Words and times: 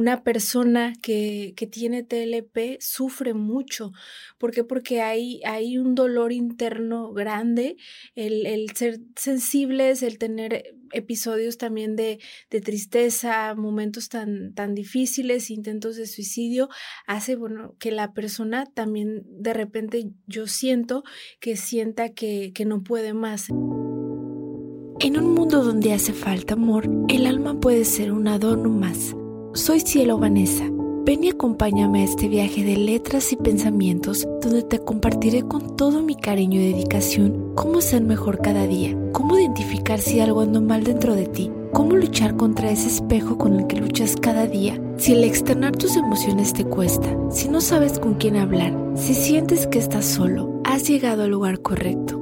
una 0.00 0.24
persona 0.24 0.94
que, 1.02 1.52
que, 1.56 1.66
tiene 1.66 2.02
TLP 2.02 2.80
sufre 2.80 3.34
mucho. 3.34 3.92
¿Por 4.38 4.50
qué? 4.50 4.64
Porque 4.64 5.02
hay, 5.02 5.42
hay 5.44 5.76
un 5.76 5.94
dolor 5.94 6.32
interno 6.32 7.12
grande, 7.12 7.76
el, 8.14 8.46
el 8.46 8.70
ser 8.74 9.00
sensibles, 9.14 10.02
el 10.02 10.16
tener 10.16 10.74
episodios 10.92 11.58
también 11.58 11.96
de, 11.96 12.18
de, 12.50 12.60
tristeza, 12.62 13.54
momentos 13.54 14.08
tan, 14.08 14.54
tan 14.54 14.74
difíciles, 14.74 15.50
intentos 15.50 15.96
de 15.96 16.06
suicidio, 16.06 16.70
hace 17.06 17.36
bueno, 17.36 17.74
que 17.78 17.92
la 17.92 18.14
persona 18.14 18.64
también 18.64 19.22
de 19.26 19.52
repente 19.52 20.08
yo 20.26 20.46
siento 20.46 21.04
que 21.40 21.58
sienta 21.58 22.14
que, 22.14 22.52
que 22.54 22.64
no 22.64 22.82
puede 22.82 23.12
más. 23.12 23.50
En 23.50 25.18
un 25.18 25.34
mundo 25.34 25.62
donde 25.62 25.92
hace 25.92 26.14
falta 26.14 26.54
amor, 26.54 26.88
el 27.08 27.26
alma 27.26 27.60
puede 27.60 27.84
ser 27.84 28.12
un 28.12 28.28
adorno 28.28 28.70
más. 28.70 29.14
Soy 29.52 29.80
Cielo 29.80 30.16
Vanessa. 30.16 30.64
Ven 31.04 31.24
y 31.24 31.30
acompáñame 31.30 32.02
a 32.02 32.04
este 32.04 32.28
viaje 32.28 32.62
de 32.62 32.76
letras 32.76 33.32
y 33.32 33.36
pensamientos 33.36 34.28
donde 34.40 34.62
te 34.62 34.78
compartiré 34.78 35.42
con 35.42 35.76
todo 35.76 36.02
mi 36.02 36.14
cariño 36.14 36.60
y 36.60 36.72
dedicación 36.72 37.52
cómo 37.56 37.80
ser 37.80 38.02
mejor 38.02 38.40
cada 38.40 38.68
día, 38.68 38.96
cómo 39.12 39.36
identificar 39.36 39.98
si 39.98 40.20
algo 40.20 40.42
anda 40.42 40.60
mal 40.60 40.84
dentro 40.84 41.16
de 41.16 41.26
ti, 41.26 41.50
cómo 41.72 41.96
luchar 41.96 42.36
contra 42.36 42.70
ese 42.70 42.86
espejo 42.86 43.38
con 43.38 43.58
el 43.58 43.66
que 43.66 43.80
luchas 43.80 44.14
cada 44.14 44.46
día. 44.46 44.80
Si 44.98 45.14
el 45.14 45.24
externar 45.24 45.72
tus 45.72 45.96
emociones 45.96 46.52
te 46.52 46.64
cuesta, 46.64 47.08
si 47.32 47.48
no 47.48 47.60
sabes 47.60 47.98
con 47.98 48.14
quién 48.14 48.36
hablar, 48.36 48.72
si 48.94 49.14
sientes 49.14 49.66
que 49.66 49.80
estás 49.80 50.04
solo, 50.04 50.60
has 50.62 50.88
llegado 50.88 51.24
al 51.24 51.30
lugar 51.30 51.60
correcto. 51.60 52.20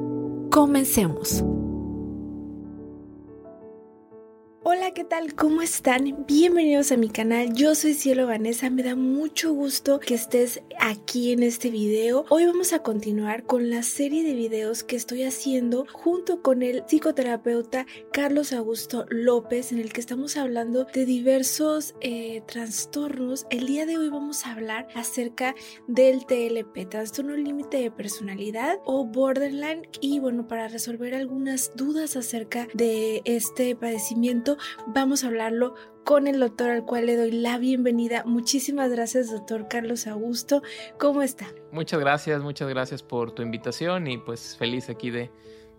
Comencemos. 0.50 1.44
¿Qué 4.98 5.04
tal? 5.04 5.36
¿Cómo 5.36 5.62
están? 5.62 6.24
Bienvenidos 6.26 6.90
a 6.90 6.96
mi 6.96 7.08
canal. 7.08 7.54
Yo 7.54 7.76
soy 7.76 7.94
Cielo 7.94 8.26
Vanessa. 8.26 8.68
Me 8.68 8.82
da 8.82 8.96
mucho 8.96 9.52
gusto 9.52 10.00
que 10.00 10.14
estés 10.14 10.60
aquí 10.80 11.30
en 11.30 11.44
este 11.44 11.70
video. 11.70 12.24
Hoy 12.30 12.46
vamos 12.46 12.72
a 12.72 12.80
continuar 12.80 13.44
con 13.44 13.70
la 13.70 13.84
serie 13.84 14.24
de 14.24 14.34
videos 14.34 14.82
que 14.82 14.96
estoy 14.96 15.22
haciendo 15.22 15.86
junto 15.92 16.42
con 16.42 16.64
el 16.64 16.82
psicoterapeuta 16.82 17.86
Carlos 18.12 18.52
Augusto 18.52 19.06
López, 19.08 19.70
en 19.70 19.78
el 19.78 19.92
que 19.92 20.00
estamos 20.00 20.36
hablando 20.36 20.84
de 20.92 21.04
diversos 21.04 21.94
eh, 22.00 22.42
trastornos. 22.48 23.46
El 23.50 23.68
día 23.68 23.86
de 23.86 23.98
hoy 23.98 24.08
vamos 24.08 24.46
a 24.46 24.50
hablar 24.50 24.88
acerca 24.96 25.54
del 25.86 26.26
TLP, 26.26 26.88
trastorno 26.88 27.36
límite 27.36 27.76
de 27.76 27.92
personalidad 27.92 28.80
o 28.84 29.04
borderline. 29.04 29.86
Y 30.00 30.18
bueno, 30.18 30.48
para 30.48 30.66
resolver 30.66 31.14
algunas 31.14 31.70
dudas 31.76 32.16
acerca 32.16 32.66
de 32.74 33.22
este 33.24 33.76
padecimiento, 33.76 34.56
vamos 34.88 35.22
a 35.22 35.28
hablarlo 35.28 35.74
con 36.04 36.26
el 36.26 36.40
doctor 36.40 36.70
al 36.70 36.84
cual 36.84 37.06
le 37.06 37.16
doy 37.16 37.30
la 37.30 37.58
bienvenida. 37.58 38.24
Muchísimas 38.24 38.90
gracias, 38.90 39.30
doctor 39.30 39.68
Carlos 39.68 40.06
Augusto. 40.06 40.62
¿Cómo 40.98 41.22
está? 41.22 41.46
Muchas 41.70 42.00
gracias, 42.00 42.42
muchas 42.42 42.68
gracias 42.68 43.02
por 43.02 43.32
tu 43.32 43.42
invitación 43.42 44.06
y 44.06 44.18
pues 44.18 44.56
feliz 44.56 44.88
aquí 44.88 45.10
de, 45.10 45.30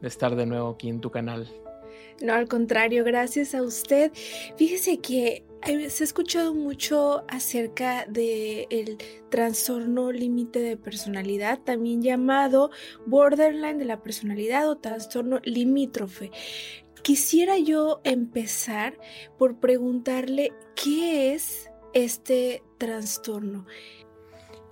estar 0.02 0.36
de 0.36 0.46
nuevo 0.46 0.70
aquí 0.70 0.90
en 0.90 1.02
tu 1.02 1.10
canal. 1.10 1.50
No, 2.22 2.34
al 2.34 2.48
contrario, 2.48 3.04
gracias 3.04 3.56
a 3.56 3.64
usted. 3.64 4.12
Fíjese 4.58 5.00
que 5.00 5.44
se 5.90 6.04
ha 6.04 6.06
escuchado 6.06 6.54
mucho 6.54 7.24
acerca 7.28 8.06
del 8.06 8.68
el 8.70 8.98
trastorno 9.30 10.12
límite 10.12 10.60
de 10.60 10.78
personalidad, 10.78 11.60
también 11.60 12.02
llamado 12.02 12.72
borderline 13.06 13.78
de 13.80 13.86
la 13.86 14.04
personalidad 14.04 14.70
o 14.70 14.78
trastorno 14.78 15.40
limítrofe. 15.44 16.32
Quisiera 17.02 17.58
yo 17.58 18.02
empezar 18.04 18.98
por 19.38 19.60
preguntarle 19.60 20.52
qué 20.76 21.34
es 21.34 21.70
este 21.94 22.64
trastorno. 22.78 23.66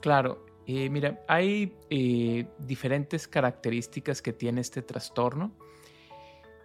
Claro, 0.01 0.45
eh, 0.65 0.89
mira, 0.89 1.23
hay 1.27 1.73
eh, 1.89 2.45
diferentes 2.59 3.27
características 3.27 4.21
que 4.21 4.33
tiene 4.33 4.61
este 4.61 4.81
trastorno. 4.81 5.55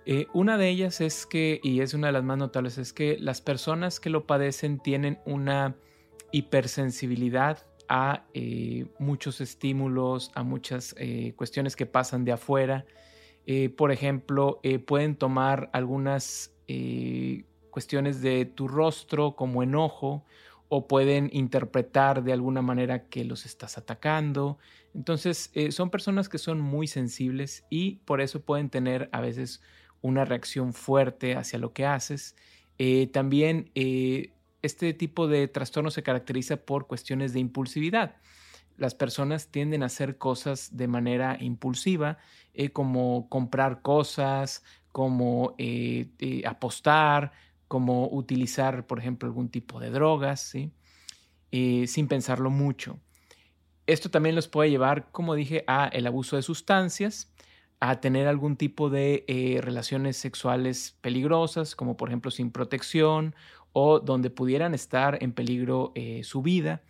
Eh, 0.04 0.26
una 0.34 0.58
de 0.58 0.68
ellas 0.68 1.00
es 1.00 1.26
que, 1.26 1.60
y 1.62 1.80
es 1.80 1.94
una 1.94 2.08
de 2.08 2.14
las 2.14 2.24
más 2.24 2.36
notables, 2.36 2.78
es 2.78 2.92
que 2.92 3.16
las 3.20 3.40
personas 3.40 4.00
que 4.00 4.10
lo 4.10 4.26
padecen 4.26 4.80
tienen 4.80 5.20
una 5.24 5.76
hipersensibilidad 6.32 7.58
a 7.88 8.24
muchos 8.98 9.42
estímulos, 9.42 10.32
a 10.34 10.42
muchas 10.42 10.94
cuestiones 11.36 11.76
que 11.76 11.84
pasan 11.84 12.24
de 12.24 12.32
afuera 12.32 12.86
eh, 13.46 13.70
por 13.70 13.90
ejemplo, 13.90 14.60
eh, 14.62 14.78
pueden 14.78 15.16
tomar 15.16 15.70
algunas 15.72 16.54
eh, 16.68 17.44
cuestiones 17.70 18.22
de 18.22 18.44
tu 18.44 18.68
rostro 18.68 19.34
como 19.34 19.62
enojo 19.62 20.24
o 20.68 20.86
pueden 20.86 21.28
interpretar 21.32 22.22
de 22.22 22.32
alguna 22.32 22.62
manera 22.62 23.08
que 23.08 23.24
los 23.24 23.44
estás 23.44 23.76
atacando. 23.78 24.58
Entonces, 24.94 25.50
son 25.70 25.90
personas 25.90 26.28
que 26.28 26.38
son 26.38 26.60
muy 26.60 26.86
sensibles 26.86 27.64
y 27.68 27.96
por 28.06 28.20
eso 28.20 28.42
pueden 28.42 28.70
tener 28.70 29.08
a 29.12 29.20
veces 29.20 29.60
una 30.00 30.24
reacción 30.24 30.72
fuerte 30.72 31.36
hacia 31.36 31.58
lo 31.58 31.74
que 31.74 31.84
haces. 31.84 32.36
también 33.12 33.70
este 34.62 34.94
tipo 34.94 35.28
de 35.28 35.46
trastorno 35.46 35.90
se 35.90 36.02
caracteriza 36.02 36.56
por 36.56 36.86
cuestiones 36.86 37.34
de 37.34 37.40
impulsividad 37.40 38.16
las 38.76 38.94
personas 38.94 39.48
tienden 39.48 39.82
a 39.82 39.86
hacer 39.86 40.18
cosas 40.18 40.76
de 40.76 40.88
manera 40.88 41.36
impulsiva, 41.40 42.18
eh, 42.54 42.70
como 42.70 43.28
comprar 43.28 43.82
cosas, 43.82 44.62
como 44.90 45.54
eh, 45.58 46.08
eh, 46.18 46.42
apostar, 46.46 47.32
como 47.68 48.08
utilizar, 48.08 48.86
por 48.86 48.98
ejemplo, 48.98 49.28
algún 49.28 49.48
tipo 49.48 49.80
de 49.80 49.90
drogas, 49.90 50.40
sin 51.50 52.08
pensarlo 52.08 52.50
mucho. 52.50 52.98
Esto 53.86 54.10
también 54.10 54.34
los 54.34 54.48
puede 54.48 54.70
llevar, 54.70 55.10
como 55.10 55.34
dije, 55.34 55.64
a 55.66 55.88
el 55.88 56.06
abuso 56.06 56.36
de 56.36 56.42
sustancias, 56.42 57.32
a 57.80 58.00
tener 58.00 58.26
algún 58.26 58.56
tipo 58.56 58.90
de 58.90 59.24
relaciones 59.62 60.18
sexuales 60.18 60.96
peligrosas, 61.00 61.74
como 61.74 61.96
por 61.96 62.08
ejemplo 62.08 62.30
sin 62.30 62.50
protección 62.50 63.34
o 63.72 64.00
donde 64.00 64.28
pudieran 64.28 64.74
estar 64.74 65.18
en 65.22 65.32
peligro 65.32 65.94
su 66.22 66.42
vida. 66.42 66.82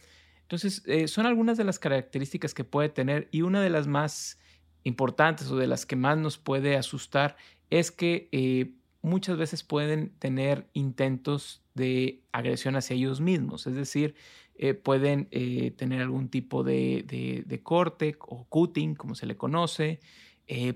Entonces, 0.53 0.83
eh, 0.85 1.09
son 1.09 1.25
algunas 1.25 1.57
de 1.57 1.65
las 1.65 1.79
características 1.79 2.53
que 2.53 2.63
puede 2.63 2.91
tener 2.91 3.27
y 3.33 3.41
una 3.41 3.63
de 3.63 3.71
las 3.71 3.87
más 3.87 4.39
importantes 4.83 5.51
o 5.51 5.57
de 5.57 5.67
las 5.67 5.87
que 5.87 5.97
más 5.97 6.19
nos 6.19 6.37
puede 6.37 6.77
asustar 6.77 7.37
es 7.71 7.91
que 7.91 8.29
eh, 8.33 8.75
muchas 9.01 9.39
veces 9.39 9.63
pueden 9.63 10.11
tener 10.19 10.69
intentos 10.75 11.63
de 11.73 12.21
agresión 12.33 12.77
hacia 12.77 12.97
ellos 12.97 13.23
mismos, 13.23 13.67
es 13.67 13.75
decir, 13.75 14.15
eh, 14.55 14.75
pueden 14.75 15.31
tener 15.77 16.03
algún 16.03 16.29
tipo 16.29 16.63
de, 16.63 17.03
de, 17.47 17.63
corte 17.63 18.17
o 18.19 18.45
cutting, 18.45 18.95
como 18.95 19.15
se 19.15 19.25
le 19.25 19.39
conoce, 19.39 20.01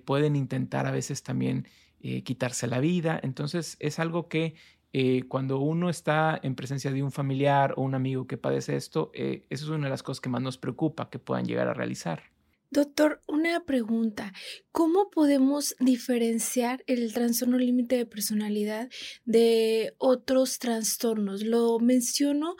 pueden 0.07 0.37
intentar 0.37 0.87
a 0.87 0.91
veces 0.91 1.23
también 1.23 1.69
quitarse 2.25 2.67
la 2.67 2.81
vida, 2.81 3.21
entonces 3.23 3.77
es 3.79 3.99
algo 3.99 4.29
que 4.29 4.55
eh, 4.99 5.25
cuando 5.29 5.59
uno 5.59 5.91
está 5.91 6.41
en 6.43 6.55
presencia 6.55 6.91
de 6.91 7.03
un 7.03 7.13
familiar 7.13 7.75
o 7.77 7.83
un 7.83 7.95
amigo 7.95 8.27
que 8.27 8.39
padece 8.39 8.77
esto, 8.77 9.11
eh, 9.13 9.45
eso 9.51 9.67
es 9.67 9.71
una 9.71 9.89
de 9.89 9.91
las 9.91 10.03
cosas 10.03 10.23
que 10.23 10.31
más 10.31 10.41
nos 10.41 10.57
preocupa 10.57 11.11
que 11.11 11.19
puedan 11.19 11.45
llegar 11.45 11.69
a 11.69 11.75
realizar. 11.75 12.23
Doctor, 12.71 13.21
una 13.29 13.63
pregunta. 13.67 14.33
¿Cómo 14.73 15.11
podemos 15.11 15.77
diferenciar 15.81 16.83
el 16.87 17.13
trastorno 17.13 17.59
límite 17.59 17.99
de 17.99 18.07
personalidad 18.07 18.89
de 19.27 19.95
otros 19.99 20.59
trastornos? 20.59 21.43
Lo 21.43 21.79
menciono 21.79 22.57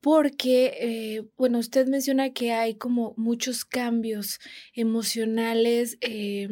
porque, 0.00 0.72
eh, 0.80 1.22
bueno, 1.36 1.58
usted 1.58 1.86
menciona 1.86 2.32
que 2.32 2.52
hay 2.52 2.74
como 2.76 3.14
muchos 3.16 3.64
cambios 3.64 4.38
emocionales, 4.74 5.98
eh, 6.00 6.48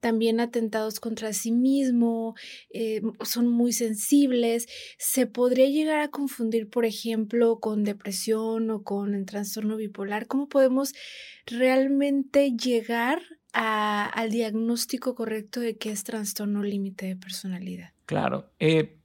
también 0.00 0.40
atentados 0.40 1.00
contra 1.00 1.32
sí 1.32 1.52
mismo, 1.52 2.34
eh, 2.70 3.02
son 3.24 3.48
muy 3.48 3.72
sensibles. 3.72 4.66
¿Se 4.98 5.26
podría 5.26 5.66
llegar 5.66 6.00
a 6.00 6.08
confundir, 6.08 6.70
por 6.70 6.84
ejemplo, 6.84 7.58
con 7.60 7.84
depresión 7.84 8.70
o 8.70 8.82
con 8.82 9.14
el 9.14 9.26
trastorno 9.26 9.76
bipolar? 9.76 10.26
¿Cómo 10.28 10.48
podemos 10.48 10.92
realmente 11.46 12.52
llegar 12.52 13.20
al 13.52 14.30
diagnóstico 14.30 15.14
correcto 15.14 15.60
de 15.60 15.76
qué 15.76 15.90
es 15.90 16.04
trastorno 16.04 16.62
límite 16.62 17.06
de 17.06 17.16
personalidad? 17.16 17.90
Claro. 18.06 18.50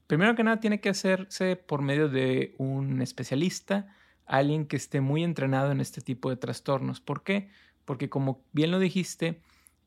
Primero 0.07 0.35
que 0.35 0.43
nada, 0.43 0.61
tiene 0.61 0.79
que 0.79 0.89
hacerse 0.89 1.57
por 1.57 1.81
medio 1.81 2.07
de 2.07 2.55
un 2.57 3.01
especialista, 3.01 3.93
alguien 4.25 4.65
que 4.65 4.77
esté 4.77 5.01
muy 5.01 5.23
entrenado 5.23 5.71
en 5.71 5.81
este 5.81 6.01
tipo 6.01 6.29
de 6.29 6.37
trastornos. 6.37 7.01
¿Por 7.01 7.23
qué? 7.23 7.49
Porque 7.83 8.09
como 8.09 8.41
bien 8.53 8.71
lo 8.71 8.79
dijiste, 8.79 9.41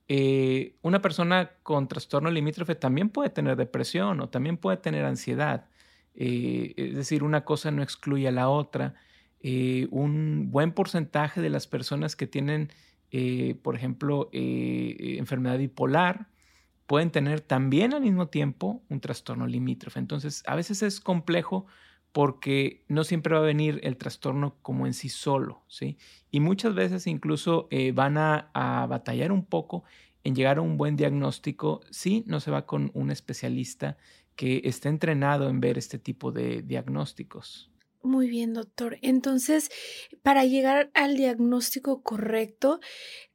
eh, 0.08 0.76
una 0.82 1.00
persona 1.00 1.52
con 1.62 1.88
trastorno 1.88 2.30
limítrofe 2.30 2.74
también 2.74 3.08
puede 3.08 3.30
tener 3.30 3.56
depresión 3.56 4.20
o 4.20 4.28
también 4.28 4.58
puede 4.58 4.76
tener 4.76 5.06
ansiedad. 5.06 5.68
Eh, 6.14 6.74
es 6.76 6.96
decir, 6.96 7.22
una 7.22 7.44
cosa 7.44 7.70
no 7.70 7.82
excluye 7.82 8.28
a 8.28 8.32
la 8.32 8.50
otra. 8.50 8.94
Eh, 9.40 9.88
un 9.90 10.50
buen 10.50 10.72
porcentaje 10.72 11.40
de 11.40 11.48
las 11.48 11.66
personas 11.66 12.14
que 12.14 12.26
tienen, 12.26 12.70
por 13.62 13.74
ejemplo, 13.74 14.28
enfermedad 14.32 15.58
bipolar, 15.58 16.28
pueden 16.90 17.12
tener 17.12 17.40
también 17.40 17.94
al 17.94 18.00
mismo 18.00 18.26
tiempo 18.30 18.82
un 18.88 18.98
trastorno 18.98 19.46
limítrofe. 19.46 20.00
Entonces, 20.00 20.42
a 20.44 20.56
veces 20.56 20.82
es 20.82 20.98
complejo 20.98 21.66
porque 22.10 22.82
no 22.88 23.04
siempre 23.04 23.32
va 23.32 23.38
a 23.38 23.44
venir 23.44 23.78
el 23.84 23.96
trastorno 23.96 24.56
como 24.60 24.88
en 24.88 24.92
sí 24.92 25.08
solo, 25.08 25.62
¿sí? 25.68 25.98
Y 26.32 26.40
muchas 26.40 26.74
veces 26.74 27.06
incluso 27.06 27.68
eh, 27.70 27.92
van 27.92 28.18
a, 28.18 28.50
a, 28.54 28.88
batallar 28.88 29.30
un 29.30 29.44
poco 29.44 29.84
en 30.24 30.34
llegar 30.34 30.58
a 30.58 30.62
un 30.62 30.76
buen 30.76 30.96
diagnóstico 30.96 31.80
si 31.92 32.24
no 32.26 32.40
se 32.40 32.50
va 32.50 32.66
con 32.66 32.90
un 32.92 33.12
especialista 33.12 33.96
que 34.34 34.60
esté 34.64 34.88
entrenado 34.88 35.48
en 35.48 35.60
ver 35.60 35.78
este 35.78 36.00
tipo 36.00 36.32
de 36.32 36.62
diagnósticos. 36.62 37.70
Muy 38.02 38.28
bien, 38.28 38.54
doctor. 38.54 38.98
Entonces, 39.02 39.70
para 40.22 40.44
llegar 40.44 40.90
al 40.94 41.16
diagnóstico 41.16 42.02
correcto, 42.02 42.80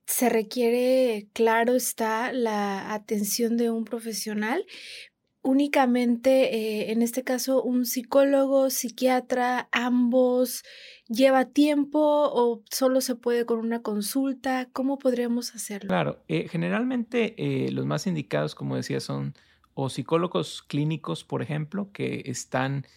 se 0.06 0.30
requiere, 0.30 1.28
claro 1.34 1.74
está, 1.74 2.32
la 2.32 2.94
atención 2.94 3.58
de 3.58 3.72
un 3.72 3.86
profesional, 3.86 4.66
únicamente, 5.46 6.56
eh, 6.56 6.92
en 6.92 7.04
este 7.04 7.24
caso, 7.24 7.62
un 7.62 7.86
psicólogo, 7.86 8.72
psiquiatra, 8.72 9.70
ambos, 9.72 10.64
lleva 11.08 11.46
tiempo 11.46 12.00
o 12.02 12.64
solo 12.72 13.00
se 13.00 13.16
puede 13.16 13.46
con 13.46 13.60
una 13.60 13.82
consulta? 13.84 14.68
¿Cómo 14.74 14.98
podríamos 14.98 15.54
hacerlo? 15.54 15.88
Claro, 15.88 16.24
eh, 16.28 16.48
generalmente 16.50 17.36
eh, 17.38 17.72
los 17.72 17.86
más 17.86 18.08
indicados, 18.08 18.56
como 18.56 18.76
decía, 18.76 19.00
son 19.00 19.36
o 19.76 19.90
psicólogos 19.90 20.64
clínicos, 20.64 21.24
por 21.24 21.44
ejemplo, 21.44 21.92
que 21.92 22.24
están, 22.26 22.88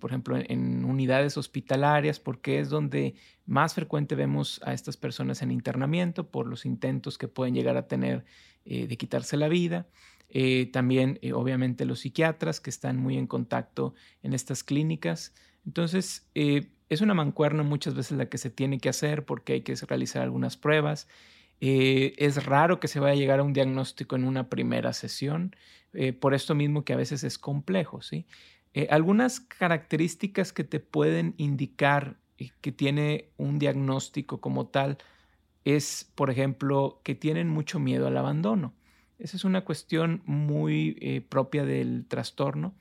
por 0.00 0.10
ejemplo, 0.10 0.36
en, 0.36 0.84
unidades 0.84 1.36
hospitalarias, 1.36 2.20
porque 2.20 2.58
es 2.58 2.68
donde 2.68 3.14
más 3.46 3.74
frecuente 3.74 4.14
vemos 4.14 4.60
a 4.64 4.74
estas 4.74 4.96
personas 4.96 5.40
en 5.42 5.50
internamiento 5.50 6.30
por 6.30 6.46
los 6.46 6.66
intentos 6.66 7.16
que 7.16 7.28
pueden 7.28 7.54
llegar 7.54 7.76
a 7.76 7.88
tener 7.88 8.24
de 8.64 8.96
quitarse 8.96 9.36
la 9.36 9.48
vida. 9.48 9.86
Eh, 10.36 10.66
también, 10.72 11.20
eh, 11.22 11.32
obviamente, 11.32 11.84
los 11.84 12.00
psiquiatras 12.00 12.60
que 12.60 12.68
están 12.68 12.96
muy 12.96 13.16
en 13.16 13.28
contacto 13.28 13.94
en 14.22 14.34
estas 14.34 14.64
clínicas. 14.64 15.32
Entonces, 15.64 16.28
eh, 16.34 16.72
es 16.88 17.00
una 17.00 17.14
mancuerna 17.14 17.62
muchas 17.62 17.94
veces 17.94 18.18
la 18.18 18.28
que 18.28 18.38
se 18.38 18.50
tiene 18.50 18.78
que 18.78 18.88
hacer 18.88 19.24
porque 19.24 19.54
hay 19.54 19.60
que 19.62 19.74
realizar 19.86 20.22
algunas 20.22 20.56
pruebas. 20.56 21.08
es 21.60 22.44
raro 22.44 22.78
que 22.78 22.88
se 22.88 23.00
vaya 23.00 23.14
a 23.14 23.16
llegar 23.16 23.40
a 23.40 23.42
un 23.42 23.54
diagnóstico 23.54 24.16
en 24.16 24.24
una 24.24 24.50
primera 24.50 24.92
sesión, 24.92 25.56
por 26.20 26.34
esto 26.34 26.54
mismo 26.54 26.84
que 26.84 26.92
a 26.92 26.96
veces 26.96 27.24
es 27.24 27.38
complejo. 27.38 28.02
¿sí? 28.02 28.26
Algunas 28.90 29.40
características 29.40 30.52
que 30.52 30.64
te 30.64 30.80
pueden 30.80 31.34
indicar 31.36 32.18
que 32.60 32.72
tiene 32.72 33.30
un 33.36 33.58
diagnóstico 33.58 34.40
como 34.40 34.66
tal 34.66 34.98
es, 35.64 36.10
por 36.14 36.30
ejemplo, 36.30 37.00
que 37.04 37.14
tienen 37.14 37.48
mucho 37.48 37.78
miedo 37.78 38.06
al 38.06 38.16
abandono. 38.16 38.74
Esa 39.18 39.36
es 39.36 39.44
una 39.44 39.64
cuestión 39.64 40.22
muy 40.26 40.98
eh, 41.00 41.20
propia 41.20 41.64
del 41.64 42.06
trastorno, 42.06 42.74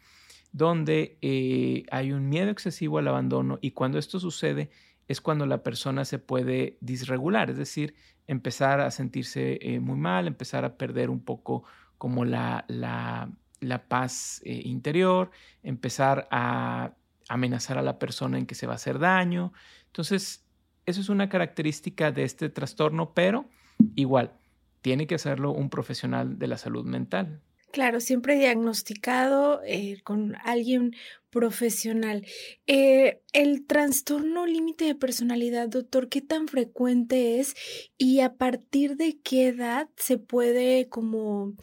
donde 0.51 1.17
eh, 1.21 1.83
hay 1.91 2.11
un 2.11 2.27
miedo 2.29 2.49
excesivo 2.49 2.97
al 2.97 3.07
abandono 3.07 3.59
y 3.61 3.71
cuando 3.71 3.97
esto 3.97 4.19
sucede 4.19 4.69
es 5.07 5.21
cuando 5.21 5.45
la 5.45 5.63
persona 5.63 6.05
se 6.05 6.19
puede 6.19 6.77
disregular, 6.81 7.49
es 7.49 7.57
decir, 7.57 7.95
empezar 8.27 8.79
a 8.79 8.91
sentirse 8.91 9.59
eh, 9.61 9.79
muy 9.79 9.97
mal, 9.97 10.27
empezar 10.27 10.65
a 10.65 10.77
perder 10.77 11.09
un 11.09 11.19
poco 11.19 11.63
como 11.97 12.25
la, 12.25 12.65
la, 12.67 13.31
la 13.63 13.87
paz 13.87 14.41
interior, 14.45 15.31
empezar 15.63 16.27
a 16.31 16.93
amenazar 17.29 17.77
a 17.77 17.81
la 17.81 17.99
persona 17.99 18.37
en 18.37 18.45
que 18.45 18.55
se 18.55 18.67
va 18.67 18.73
a 18.73 18.75
hacer 18.75 18.99
daño. 18.99 19.53
Entonces, 19.87 20.45
eso 20.85 21.01
es 21.01 21.09
una 21.09 21.29
característica 21.29 22.11
de 22.11 22.23
este 22.23 22.49
trastorno, 22.49 23.13
pero 23.13 23.49
igual, 23.95 24.33
tiene 24.81 25.07
que 25.07 25.15
hacerlo 25.15 25.51
un 25.51 25.69
profesional 25.69 26.37
de 26.37 26.47
la 26.47 26.57
salud 26.57 26.85
mental. 26.85 27.41
Claro, 27.71 28.01
siempre 28.01 28.35
diagnosticado 28.35 29.61
eh, 29.65 29.99
con 30.03 30.35
alguien 30.43 30.95
profesional. 31.31 32.23
Eh, 32.67 33.23
el 33.31 33.65
trastorno 33.65 34.45
límite 34.45 34.85
de 34.85 34.93
personalidad, 34.93 35.69
doctor, 35.69 36.07
¿qué 36.07 36.21
tan 36.21 36.47
frecuente 36.47 37.39
es 37.39 37.55
y 37.97 38.19
a 38.19 38.35
partir 38.35 38.95
de 38.95 39.19
qué 39.23 39.47
edad 39.47 39.89
se 39.95 40.19
puede 40.19 40.87
como 40.87 41.53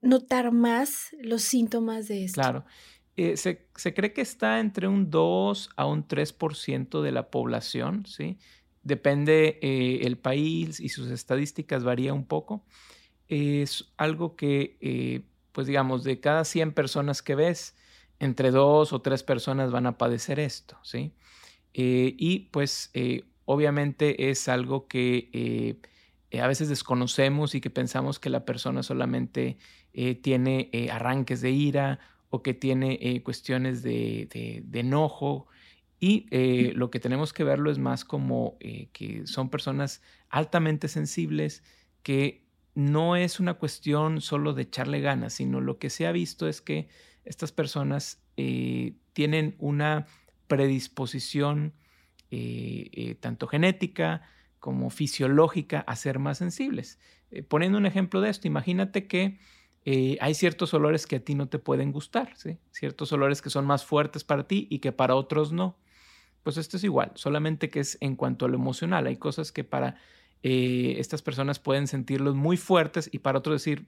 notar 0.00 0.52
más 0.52 1.08
los 1.20 1.42
síntomas 1.42 2.08
de 2.08 2.24
esto? 2.24 2.40
Claro. 2.40 2.64
Eh, 3.16 3.36
se, 3.36 3.66
se, 3.74 3.94
cree 3.94 4.12
que 4.12 4.20
está 4.20 4.60
entre 4.60 4.86
un 4.86 5.10
2 5.10 5.70
a 5.74 5.86
un 5.86 6.06
3% 6.06 7.02
de 7.02 7.10
la 7.10 7.30
población, 7.30 8.06
¿sí? 8.06 8.38
Depende 8.84 9.58
eh, 9.60 10.06
el 10.06 10.16
país 10.18 10.78
y 10.78 10.88
sus 10.88 11.10
estadísticas 11.10 11.82
varía 11.82 12.14
un 12.14 12.24
poco. 12.24 12.64
Es 13.26 13.92
algo 13.96 14.36
que, 14.36 14.78
eh, 14.80 15.22
pues 15.50 15.66
digamos, 15.66 16.04
de 16.04 16.20
cada 16.20 16.44
100 16.44 16.72
personas 16.72 17.20
que 17.20 17.34
ves, 17.34 17.76
entre 18.20 18.52
dos 18.52 18.92
o 18.92 19.02
tres 19.02 19.24
personas 19.24 19.72
van 19.72 19.86
a 19.86 19.98
padecer 19.98 20.38
esto, 20.38 20.78
¿sí? 20.82 21.12
Y 21.72 22.48
pues 22.50 22.90
obviamente 23.44 24.30
es 24.30 24.48
algo 24.48 24.88
que 24.88 25.78
a 26.32 26.46
veces 26.46 26.68
desconocemos 26.68 27.54
y 27.54 27.60
que 27.60 27.70
pensamos 27.70 28.18
que 28.18 28.30
la 28.30 28.44
persona 28.44 28.82
solamente 28.82 29.56
tiene 30.22 30.70
arranques 30.92 31.40
de 31.40 31.50
ira 31.50 32.00
o 32.28 32.42
que 32.42 32.54
tiene 32.54 33.22
cuestiones 33.22 33.82
de, 33.82 34.62
de 34.64 34.80
enojo. 34.80 35.48
Y 36.00 36.26
eh, 36.30 36.72
lo 36.74 36.90
que 36.90 37.00
tenemos 37.00 37.32
que 37.32 37.44
verlo 37.44 37.70
es 37.70 37.78
más 37.78 38.04
como 38.04 38.56
eh, 38.60 38.88
que 38.92 39.26
son 39.26 39.50
personas 39.50 40.00
altamente 40.28 40.86
sensibles, 40.88 41.64
que 42.02 42.44
no 42.74 43.16
es 43.16 43.40
una 43.40 43.54
cuestión 43.54 44.20
solo 44.20 44.52
de 44.52 44.62
echarle 44.62 45.00
ganas, 45.00 45.34
sino 45.34 45.60
lo 45.60 45.78
que 45.78 45.90
se 45.90 46.06
ha 46.06 46.12
visto 46.12 46.46
es 46.46 46.60
que 46.60 46.88
estas 47.24 47.50
personas 47.50 48.22
eh, 48.36 48.94
tienen 49.12 49.56
una 49.58 50.06
predisposición 50.46 51.74
tanto 53.20 53.46
genética 53.46 54.22
como 54.60 54.90
fisiológica 54.90 55.80
a 55.80 55.96
ser 55.96 56.18
más 56.18 56.38
sensibles. 56.38 56.98
poniendo 57.48 57.78
un 57.78 57.86
ejemplo 57.86 58.20
de 58.20 58.30
esto, 58.30 58.48
imagínate 58.48 59.06
que 59.06 59.38
hay 60.20 60.34
ciertos 60.34 60.74
olores 60.74 61.06
que 61.06 61.16
a 61.16 61.20
ti 61.20 61.34
no 61.34 61.48
te 61.48 61.58
pueden 61.58 61.92
gustar, 61.92 62.34
ciertos 62.70 63.12
olores 63.12 63.40
que 63.40 63.50
son 63.50 63.64
más 63.66 63.84
fuertes 63.84 64.24
para 64.24 64.46
ti 64.46 64.66
y 64.70 64.80
que 64.80 64.92
para 64.92 65.14
otros 65.14 65.52
no 65.52 65.78
pues 66.48 66.56
esto 66.56 66.78
es 66.78 66.84
igual, 66.84 67.12
solamente 67.14 67.68
que 67.68 67.80
es 67.80 67.98
en 68.00 68.16
cuanto 68.16 68.46
a 68.46 68.48
lo 68.48 68.54
emocional. 68.54 69.06
Hay 69.06 69.16
cosas 69.16 69.52
que 69.52 69.64
para 69.64 69.96
eh, 70.42 70.94
estas 70.98 71.20
personas 71.20 71.58
pueden 71.58 71.86
sentirlos 71.86 72.34
muy 72.34 72.56
fuertes 72.56 73.10
y 73.12 73.18
para 73.18 73.38
otros 73.38 73.56
decir, 73.56 73.86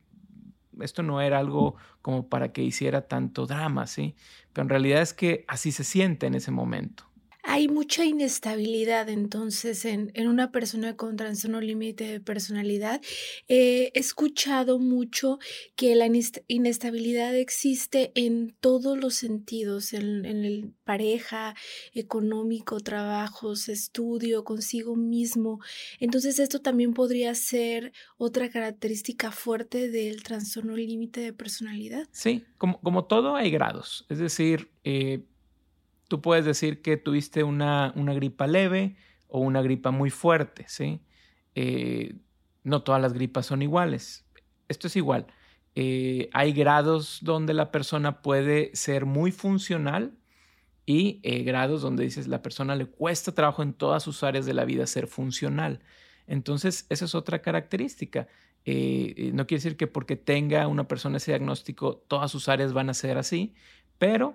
esto 0.80 1.02
no 1.02 1.20
era 1.20 1.38
algo 1.38 1.76
como 2.02 2.28
para 2.28 2.52
que 2.52 2.62
hiciera 2.62 3.08
tanto 3.08 3.46
drama, 3.46 3.86
¿sí? 3.86 4.14
Pero 4.52 4.64
en 4.64 4.68
realidad 4.68 5.00
es 5.00 5.14
que 5.14 5.44
así 5.48 5.72
se 5.72 5.84
siente 5.84 6.26
en 6.26 6.34
ese 6.34 6.50
momento. 6.50 7.09
Hay 7.42 7.68
mucha 7.68 8.04
inestabilidad 8.04 9.08
entonces 9.08 9.84
en, 9.84 10.12
una 10.16 10.52
persona 10.52 10.96
con 10.96 11.16
trastorno 11.16 11.60
límite 11.60 12.04
de 12.04 12.20
personalidad. 12.20 13.00
he 13.48 13.90
escuchado 13.94 14.78
mucho 14.78 15.38
que 15.76 15.94
la 15.94 16.08
inestabilidad 16.46 17.34
existe 17.34 18.12
en 18.14 18.54
todos 18.60 18.98
los 18.98 19.14
sentidos, 19.14 19.92
en, 19.92 20.24
el 20.26 20.72
pareja, 20.84 21.54
económico, 21.94 22.80
trabajos, 22.80 23.68
estudio, 23.68 24.44
consigo 24.44 24.96
mismo. 24.96 25.60
Entonces 25.98 26.38
esto 26.38 26.60
también 26.60 26.94
podría 26.94 27.34
ser 27.34 27.92
otra 28.16 28.50
característica 28.50 29.30
fuerte 29.30 29.90
del 29.90 30.22
trastorno 30.22 30.76
límite 30.76 31.20
de 31.20 31.32
personalidad. 31.32 32.08
Sí, 32.12 32.44
como, 32.58 32.80
como 32.80 33.04
todo 33.04 33.36
hay 33.36 33.50
grados. 33.50 34.04
Es 34.08 34.18
decir, 34.18 34.70
eh, 34.84 35.24
Tú 36.10 36.20
puedes 36.20 36.44
decir 36.44 36.82
que 36.82 36.96
tuviste 36.96 37.44
una, 37.44 37.92
gripa 37.94 38.48
leve 38.48 38.96
o 39.28 39.38
una 39.38 39.62
gripa 39.62 39.92
muy 39.92 40.10
fuerte, 40.10 40.64
¿sí? 40.66 41.02
Eh, 41.54 42.16
no 42.64 42.82
todas 42.82 43.00
las 43.00 43.12
gripas 43.12 43.46
son 43.46 43.62
iguales. 43.62 44.26
Esto 44.66 44.88
es 44.88 44.96
igual. 44.96 45.28
Eh, 45.76 46.28
hay 46.32 46.52
grados 46.52 47.20
donde 47.22 47.54
la 47.54 47.70
persona 47.70 48.22
puede 48.22 48.74
ser 48.74 49.06
muy 49.06 49.30
funcional 49.30 50.18
y 50.84 51.20
eh, 51.22 51.44
grados 51.44 51.80
donde 51.80 52.02
dices 52.02 52.26
la 52.26 52.42
persona 52.42 52.74
le 52.74 52.86
cuesta 52.86 53.30
trabajo 53.30 53.62
en 53.62 53.72
todas 53.72 54.02
sus 54.02 54.24
áreas 54.24 54.46
de 54.46 54.54
la 54.54 54.64
vida 54.64 54.88
ser 54.88 55.06
funcional. 55.06 55.78
Entonces, 56.26 56.86
esa 56.88 57.04
es 57.04 57.14
otra 57.14 57.40
característica. 57.40 58.26
no 58.66 59.46
quiere 59.46 59.62
decir 59.62 59.76
que 59.76 59.86
porque 59.86 60.16
tenga 60.16 60.66
una 60.66 60.88
persona 60.88 61.18
ese 61.18 61.30
diagnóstico, 61.30 61.98
todas 62.08 62.32
sus 62.32 62.48
áreas 62.48 62.72
van 62.72 62.90
a 62.90 62.94
ser 62.94 63.16
así, 63.16 63.54
pero 63.96 64.34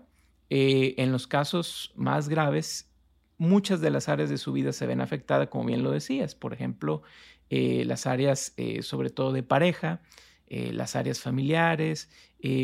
eh, 0.50 0.96
en 0.98 1.12
los 1.12 1.28
casos 1.28 1.92
más 1.96 2.30
graves, 2.30 2.90
muchas 3.38 3.82
de 3.82 3.90
las 3.90 4.10
áreas 4.10 4.30
de 4.30 4.38
su 4.38 4.54
vida 4.54 4.74
se 4.74 4.86
ven 4.86 5.02
afectadas, 5.02 5.50
como 5.50 5.66
bien 5.66 5.84
lo 5.84 5.92
decías. 5.92 6.36
Por 6.36 6.54
ejemplo, 6.54 7.02
eh, 7.50 7.84
las 7.86 8.06
áreas 8.08 8.54
eh, 8.58 8.82
sobre 8.82 9.10
todo 9.10 9.32
de 9.32 9.44
pareja, 9.44 10.02
las 10.48 10.96
áreas 10.96 11.20
familiares. 11.20 12.08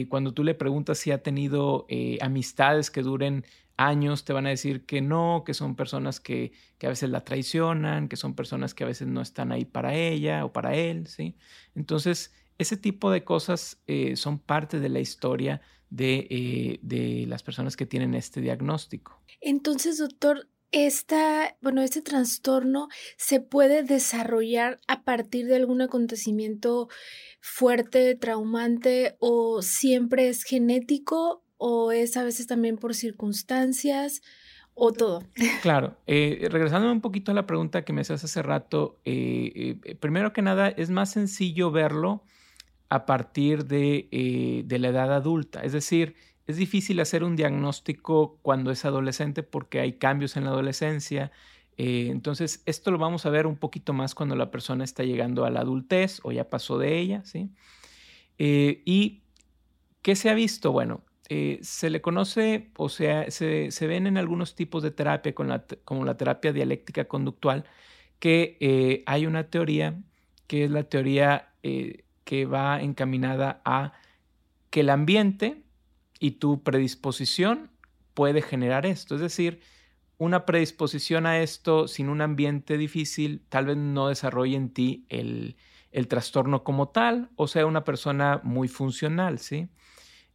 cuando 0.08 0.34
tú 0.34 0.44
le 0.44 0.54
preguntas 0.54 1.00
si 1.00 1.12
ha 1.12 1.24
tenido 1.24 1.88
amistades 2.22 2.92
que 2.92 3.02
duren 3.02 3.44
años, 3.76 4.24
te 4.24 4.34
van 4.34 4.46
a 4.46 4.50
decir 4.50 4.86
que 4.86 5.02
no, 5.02 5.44
que 5.46 5.56
son 5.56 5.76
personas 5.76 6.20
que, 6.20 6.52
que, 6.78 6.86
a 6.86 6.90
veces 6.90 7.10
la 7.10 7.24
traicionan, 7.24 8.08
que 8.08 8.16
son 8.16 8.36
personas 8.36 8.76
que 8.76 8.84
a 8.84 8.88
veces 8.88 9.08
no 9.08 9.22
están 9.22 9.52
ahí 9.52 9.66
para 9.66 9.96
ella 9.96 10.46
o 10.46 10.54
para 10.54 10.76
él, 10.76 11.08
¿sí? 11.08 11.36
Entonces, 11.76 12.32
ese 12.58 12.78
tipo 12.78 13.12
de 13.12 13.24
cosas 13.24 13.82
eh, 13.88 14.16
son 14.16 14.40
parte 14.40 14.80
de 14.80 14.90
la 14.90 15.00
historia 15.00 15.62
de, 15.90 16.80
de, 16.82 17.26
las 17.28 17.44
personas 17.44 17.76
que 17.76 17.86
tienen 17.86 18.14
este 18.14 18.40
diagnóstico. 18.40 19.22
Entonces, 19.42 19.98
doctor, 19.98 20.48
esta, 20.72 21.58
bueno, 21.62 21.82
este 21.82 22.02
trastorno 22.02 22.88
se 23.18 23.42
puede 23.42 23.84
desarrollar 23.84 24.80
a 24.88 25.04
partir 25.04 25.48
de 25.48 25.58
algún 25.58 25.82
acontecimiento 25.82 26.88
fuerte, 27.42 28.16
traumante, 28.16 29.18
o 29.20 29.62
siempre 29.62 30.30
es 30.30 30.44
genético, 30.44 31.44
o 31.58 31.92
es 31.92 32.16
a 32.16 32.24
veces 32.24 32.48
también 32.48 32.78
por 32.78 32.96
circunstancias, 32.96 34.22
o 34.74 34.92
todo. 34.94 35.24
Claro, 35.62 35.98
eh, 36.08 36.48
regresando 36.50 36.92
un 36.92 37.02
poquito 37.02 37.32
a 37.32 37.36
la 37.36 37.46
pregunta 37.46 37.84
que 37.84 37.94
me 37.94 38.02
hacías 38.02 38.24
hace 38.24 38.42
rato, 38.42 39.00
eh, 39.06 39.78
eh, 39.84 39.96
primero 39.96 40.34
que 40.34 40.42
nada 40.42 40.70
es 40.70 40.90
más 40.90 41.12
sencillo 41.12 41.72
verlo 41.72 42.24
a 42.92 43.06
partir 43.08 43.66
de, 43.66 44.64
de 44.66 44.80
la 44.80 44.90
edad 44.90 45.12
adulta, 45.14 45.62
es 45.62 45.72
decir, 45.72 46.16
es 46.52 46.58
difícil 46.58 47.00
hacer 47.00 47.24
un 47.24 47.36
diagnóstico 47.36 48.38
cuando 48.42 48.72
es 48.72 48.84
adolescente 48.86 49.42
porque 49.44 49.80
hay 49.80 49.94
cambios 49.94 50.36
en 50.38 50.44
la 50.44 50.50
adolescencia. 50.50 51.32
Eh, 51.78 52.08
entonces, 52.10 52.62
esto 52.66 52.92
lo 52.92 52.98
vamos 52.98 53.26
a 53.26 53.30
ver 53.30 53.48
un 53.48 53.58
poquito 53.58 53.94
más 53.94 54.16
cuando 54.16 54.36
la 54.36 54.52
persona 54.52 54.84
está 54.84 55.04
llegando 55.04 55.46
a 55.46 55.50
la 55.50 55.62
adultez 55.62 56.20
o 56.24 56.32
ya 56.32 56.50
pasó 56.50 56.78
de 56.78 57.00
ella, 57.00 57.24
¿sí? 57.26 57.50
Eh, 58.38 58.82
¿Y 58.86 59.22
qué 60.02 60.16
se 60.16 60.30
ha 60.30 60.34
visto? 60.34 60.72
Bueno, 60.72 61.04
eh, 61.30 61.60
se 61.62 61.90
le 61.90 62.02
conoce, 62.02 62.72
o 62.76 62.90
sea, 62.90 63.30
se, 63.32 63.70
ven 63.88 64.08
en 64.08 64.18
algunos 64.18 64.56
tipos 64.56 64.84
de 64.84 64.92
terapia, 64.92 65.34
como 65.34 66.06
la 66.06 66.18
terapia 66.18 66.52
dialéctica 66.52 67.06
conductual, 67.06 67.66
que 68.20 69.04
hay 69.06 69.26
una 69.26 69.46
teoría 69.50 69.98
que 70.48 70.66
es 70.66 70.72
la 70.72 70.84
teoría 70.84 71.54
que 72.32 72.46
va 72.46 72.82
encaminada 72.82 73.62
a 73.66 73.92
que 74.70 74.80
el 74.80 74.90
ambiente 74.90 75.66
y 76.18 76.32
tu 76.32 76.64
predisposición 76.64 77.70
puede 78.14 78.42
generar 78.42 78.86
esto. 78.86 79.16
Es 79.16 79.22
decir, 79.22 79.60
una 80.18 80.46
predisposición 80.46 81.26
a 81.26 81.42
esto 81.42 81.90
sin 81.90 82.08
un 82.08 82.22
ambiente 82.22 82.78
difícil 82.78 83.44
tal 83.50 83.66
vez 83.66 83.76
no 83.76 84.08
desarrolle 84.08 84.56
en 84.56 84.70
ti 84.70 85.06
el, 85.10 85.58
trastorno 86.08 86.64
como 86.64 86.88
tal 86.88 87.32
o 87.36 87.50
sea 87.50 87.66
una 87.66 87.84
persona 87.84 88.40
muy 88.46 88.70
funcional, 88.70 89.40
¿sí? 89.40 89.68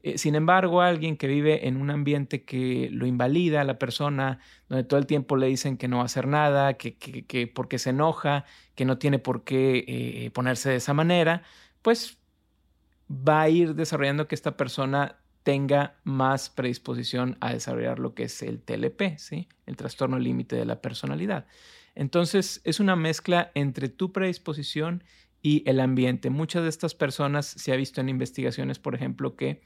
Eh, 0.02 0.18
sin 0.18 0.34
embargo, 0.34 0.82
alguien 0.82 1.16
que 1.16 1.26
vive 1.26 1.66
en 1.66 1.78
un 1.78 1.88
ambiente 1.88 2.44
que 2.44 2.90
lo 2.92 3.06
invalida 3.06 3.62
a 3.62 3.64
la 3.64 3.78
persona, 3.78 4.38
donde 4.68 4.84
todo 4.84 5.00
el 5.00 5.06
tiempo 5.06 5.36
le 5.36 5.46
dicen 5.46 5.78
que 5.78 5.88
no 5.88 5.96
va 5.96 6.02
a 6.02 6.06
hacer 6.06 6.28
nada, 6.28 6.74
que, 6.74 6.94
que, 6.94 7.46
porque 7.46 7.78
se 7.78 7.90
enoja, 7.90 8.44
que 8.74 8.84
no 8.84 8.98
tiene 8.98 9.18
por 9.18 9.44
qué 9.44 9.84
eh, 9.88 10.30
ponerse 10.32 10.68
de 10.68 10.76
esa 10.76 10.92
manera, 10.92 11.42
pues 11.86 12.18
va 13.08 13.42
a 13.42 13.48
ir 13.48 13.76
desarrollando 13.76 14.26
que 14.26 14.34
esta 14.34 14.56
persona 14.56 15.20
tenga 15.44 15.94
más 16.02 16.50
predisposición 16.50 17.36
a 17.38 17.52
desarrollar 17.52 18.00
lo 18.00 18.12
que 18.12 18.24
es 18.24 18.42
el 18.42 18.60
TLP, 18.60 19.18
¿sí? 19.18 19.46
el 19.66 19.76
trastorno 19.76 20.18
límite 20.18 20.56
de 20.56 20.64
la 20.64 20.80
personalidad. 20.82 21.46
Entonces, 21.94 22.60
es 22.64 22.80
una 22.80 22.96
mezcla 22.96 23.52
entre 23.54 23.88
tu 23.88 24.10
predisposición 24.10 25.04
y 25.42 25.62
el 25.64 25.78
ambiente. 25.78 26.28
Muchas 26.28 26.64
de 26.64 26.70
estas 26.70 26.96
personas 26.96 27.46
se 27.46 27.72
ha 27.72 27.76
visto 27.76 28.00
en 28.00 28.08
investigaciones, 28.08 28.80
por 28.80 28.96
ejemplo, 28.96 29.36
que 29.36 29.60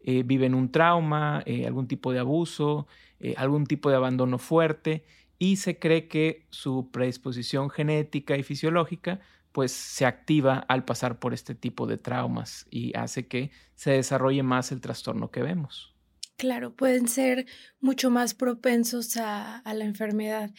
eh, 0.00 0.22
viven 0.22 0.54
un 0.54 0.72
trauma, 0.72 1.42
eh, 1.44 1.66
algún 1.66 1.86
tipo 1.86 2.14
de 2.14 2.20
abuso, 2.20 2.86
eh, 3.20 3.34
algún 3.36 3.66
tipo 3.66 3.90
de 3.90 3.96
abandono 3.96 4.38
fuerte 4.38 5.04
y 5.38 5.56
se 5.56 5.78
cree 5.78 6.08
que 6.08 6.46
su 6.48 6.90
predisposición 6.90 7.68
genética 7.68 8.38
y 8.38 8.42
fisiológica 8.42 9.20
pues 9.52 9.72
se 9.72 10.06
activa 10.06 10.58
al 10.68 10.84
pasar 10.84 11.18
por 11.18 11.34
este 11.34 11.54
tipo 11.54 11.86
de 11.86 11.98
traumas 11.98 12.66
y 12.70 12.96
hace 12.96 13.26
que 13.26 13.50
se 13.74 13.92
desarrolle 13.92 14.42
más 14.42 14.72
el 14.72 14.80
trastorno 14.80 15.30
que 15.30 15.42
vemos. 15.42 15.94
Claro, 16.38 16.72
pueden 16.72 17.08
ser 17.08 17.46
mucho 17.80 18.10
más 18.10 18.32
propensos 18.32 19.16
a, 19.16 19.60
la 19.64 19.84
enfermedad. 19.84 20.52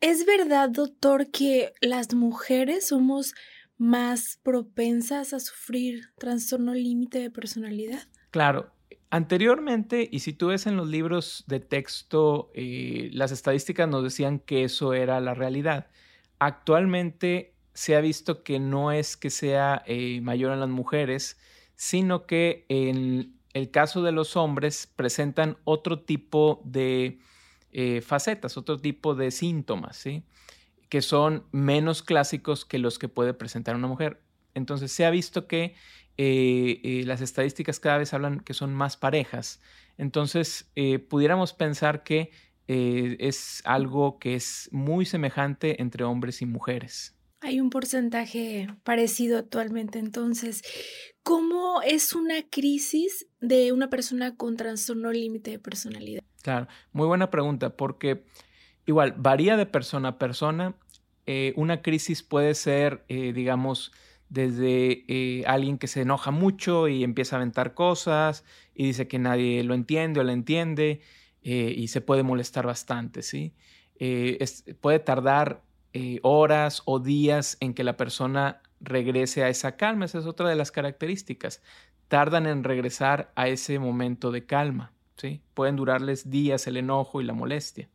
¿Es 0.00 0.26
verdad, 0.26 0.68
doctor, 0.70 1.30
que 1.30 1.72
las 1.80 2.12
mujeres 2.14 2.88
somos 2.88 3.32
más 3.78 4.40
propensas 4.42 5.32
a 5.32 5.38
sufrir 5.38 6.10
trastorno 6.18 6.74
límite 6.74 7.20
de 7.20 7.30
personalidad? 7.30 8.08
Claro. 8.32 8.72
Anteriormente, 9.10 10.08
y 10.10 10.18
si 10.18 10.32
tú 10.32 10.48
ves 10.48 10.66
en 10.66 10.76
los 10.76 10.88
libros 10.88 11.44
de 11.46 11.60
texto, 11.60 12.50
eh, 12.52 13.08
las 13.12 13.30
estadísticas 13.30 13.88
nos 13.88 14.02
decían 14.02 14.40
que 14.40 14.64
eso 14.64 14.94
era 14.94 15.20
la 15.20 15.34
realidad. 15.34 15.86
Actualmente 16.40 17.53
se 17.74 17.96
ha 17.96 18.00
visto 18.00 18.44
que 18.44 18.60
no 18.60 18.92
es 18.92 19.16
que 19.16 19.30
sea 19.30 19.82
eh, 19.86 20.20
mayor 20.22 20.52
en 20.52 20.60
las 20.60 20.68
mujeres, 20.68 21.38
sino 21.74 22.24
que 22.24 22.64
en 22.68 23.36
el 23.52 23.70
caso 23.70 24.02
de 24.02 24.12
los 24.12 24.36
hombres 24.36 24.90
presentan 24.94 25.58
otro 25.64 26.00
tipo 26.00 26.62
de 26.64 27.18
eh, 27.72 28.00
facetas, 28.00 28.56
otro 28.56 28.78
tipo 28.78 29.16
de 29.16 29.32
síntomas, 29.32 29.96
¿sí? 29.96 30.22
que 30.88 31.02
son 31.02 31.44
menos 31.50 32.02
clásicos 32.02 32.64
que 32.64 32.78
los 32.78 32.98
que 33.00 33.08
puede 33.08 33.34
presentar 33.34 33.74
una 33.74 33.88
mujer. 33.88 34.22
Entonces 34.54 34.92
se 34.92 35.04
ha 35.04 35.10
visto 35.10 35.48
que 35.48 35.74
eh, 36.16 37.02
las 37.06 37.20
estadísticas 37.20 37.80
cada 37.80 37.98
vez 37.98 38.14
hablan 38.14 38.38
que 38.38 38.54
son 38.54 38.72
más 38.72 38.96
parejas. 38.96 39.60
Entonces 39.98 40.70
pudiéramos 41.08 41.52
pensar 41.52 42.04
que 42.04 42.30
es 42.66 43.62
algo 43.64 44.18
que 44.18 44.34
es 44.36 44.68
muy 44.72 45.06
semejante 45.06 45.82
entre 45.82 46.04
hombres 46.04 46.40
y 46.40 46.46
mujeres. 46.46 47.14
Hay 47.44 47.60
un 47.60 47.68
porcentaje 47.68 48.68
parecido 48.84 49.38
actualmente. 49.38 49.98
Entonces, 49.98 50.62
¿cómo 51.22 51.82
es 51.82 52.14
una 52.14 52.42
crisis 52.48 53.26
de 53.38 53.70
una 53.72 53.90
persona 53.90 54.34
con 54.34 54.56
trastorno 54.56 55.12
límite 55.12 55.50
de 55.50 55.58
personalidad? 55.58 56.22
Claro, 56.40 56.68
muy 56.92 57.06
buena 57.06 57.30
pregunta, 57.30 57.76
porque 57.76 58.24
igual 58.86 59.14
varía 59.18 59.58
de 59.58 59.66
persona 59.66 60.08
a 60.08 60.18
persona. 60.18 60.74
Eh, 61.26 61.52
una 61.56 61.82
crisis 61.82 62.22
puede 62.22 62.54
ser, 62.54 63.04
eh, 63.08 63.34
digamos, 63.34 63.92
desde 64.30 65.04
eh, 65.08 65.44
alguien 65.46 65.76
que 65.76 65.86
se 65.86 66.00
enoja 66.00 66.30
mucho 66.30 66.88
y 66.88 67.04
empieza 67.04 67.36
a 67.36 67.40
aventar 67.40 67.74
cosas 67.74 68.42
y 68.74 68.86
dice 68.86 69.06
que 69.06 69.18
nadie 69.18 69.62
lo 69.64 69.74
entiende 69.74 70.20
o 70.20 70.24
la 70.24 70.32
entiende 70.32 71.02
y 71.42 71.88
se 71.88 72.00
puede 72.00 72.22
molestar 72.22 72.64
bastante, 72.64 73.20
¿sí? 73.20 73.52
puede 74.80 74.98
tardar 74.98 75.62
eh, 75.96 76.18
horas 76.24 76.82
o 76.86 76.98
días 76.98 77.56
en 77.60 77.72
que 77.72 77.84
la 77.84 77.96
persona 77.96 78.60
regrese 78.80 79.44
a 79.44 79.48
esa 79.48 79.76
calma. 79.76 80.06
Esa 80.06 80.18
es 80.18 80.26
otra 80.26 80.48
de 80.48 80.56
las 80.56 80.72
características. 80.72 81.62
Tardan 82.08 82.46
en 82.46 82.64
regresar 82.64 83.30
a 83.36 83.46
ese 83.46 83.78
momento 83.78 84.32
de 84.32 84.44
calma. 84.44 84.92
¿sí? 85.16 85.40
Pueden 85.54 85.76
durarles 85.76 86.30
días 86.30 86.66
el 86.66 86.78
enojo 86.78 87.20
y 87.20 87.24
la 87.24 87.32
molestia. 87.32 87.88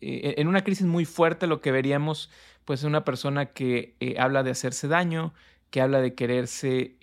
Eh, 0.00 0.34
en 0.38 0.48
una 0.48 0.64
crisis 0.64 0.86
muy 0.86 1.04
fuerte 1.04 1.46
lo 1.46 1.60
que 1.60 1.70
veríamos 1.70 2.30
pues 2.64 2.80
es 2.80 2.84
una 2.84 3.04
persona 3.04 3.52
que 3.52 3.94
eh, 4.00 4.16
habla 4.18 4.42
de 4.42 4.50
hacerse 4.50 4.88
daño, 4.88 5.34
que 5.70 5.80
habla 5.80 6.00
de 6.00 6.14
quererse 6.14 6.96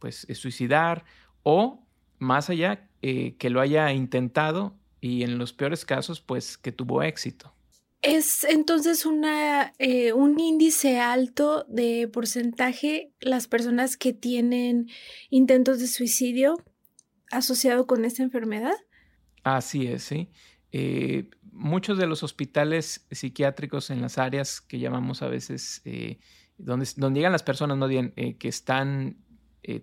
pues 0.00 0.26
suicidar 0.34 1.04
o 1.44 1.84
más 2.18 2.50
allá 2.50 2.88
que 3.00 3.50
lo 3.50 3.60
haya 3.60 3.92
intentado 3.92 4.74
y 5.00 5.22
en 5.22 5.38
los 5.38 5.52
peores 5.52 5.84
casos 5.84 6.20
pues 6.20 6.58
que 6.58 6.72
tuvo 6.72 7.04
éxito. 7.04 7.54
Es 8.02 8.42
entonces 8.42 9.06
una, 9.06 9.72
eh, 9.78 10.12
un 10.12 10.40
índice 10.40 10.98
alto 10.98 11.64
de 11.68 12.08
porcentaje 12.12 13.12
las 13.20 13.46
personas 13.46 13.96
que 13.96 14.12
tienen 14.12 14.88
intentos 15.30 15.78
de 15.78 15.86
suicidio 15.86 16.56
asociado 17.30 17.86
con 17.86 18.04
esta 18.04 18.24
enfermedad. 18.24 18.74
Así 19.44 19.86
es, 19.86 20.02
sí. 20.02 20.28
Eh, 20.72 21.30
muchos 21.52 21.96
de 21.96 22.08
los 22.08 22.24
hospitales 22.24 23.06
psiquiátricos 23.12 23.90
en 23.90 24.02
las 24.02 24.18
áreas 24.18 24.60
que 24.60 24.80
llamamos 24.80 25.22
a 25.22 25.28
veces, 25.28 25.80
eh, 25.84 26.18
donde, 26.58 26.88
donde, 26.96 27.20
llegan 27.20 27.30
las 27.30 27.44
personas 27.44 27.78
no 27.78 27.88
que 27.88 28.48
están 28.48 29.16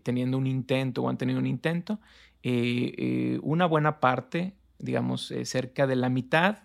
teniendo 0.04 0.38
un 0.38 0.46
intento 0.46 1.04
o 1.04 1.10
han 1.10 1.18
tenido 1.18 1.40
un 1.40 1.48
intento, 1.48 2.02
una 2.44 3.66
buena 3.66 4.02
parte, 4.02 4.58
digamos, 4.78 5.34
cerca 5.46 5.88
de 5.88 5.96
la 5.96 6.10
mitad, 6.10 6.64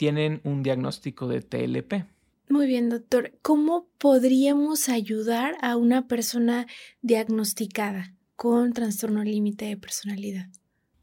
tienen 0.00 0.40
un 0.44 0.62
diagnóstico 0.62 1.28
de 1.28 1.42
TLP. 1.42 2.06
Muy 2.48 2.66
bien, 2.66 2.88
doctor. 2.88 3.32
¿Cómo 3.42 3.86
podríamos 3.98 4.88
ayudar 4.88 5.56
a 5.60 5.76
una 5.76 6.08
persona 6.08 6.66
diagnosticada 7.02 8.14
con 8.34 8.72
trastorno 8.72 9.22
límite 9.22 9.66
de 9.66 9.76
personalidad? 9.76 10.46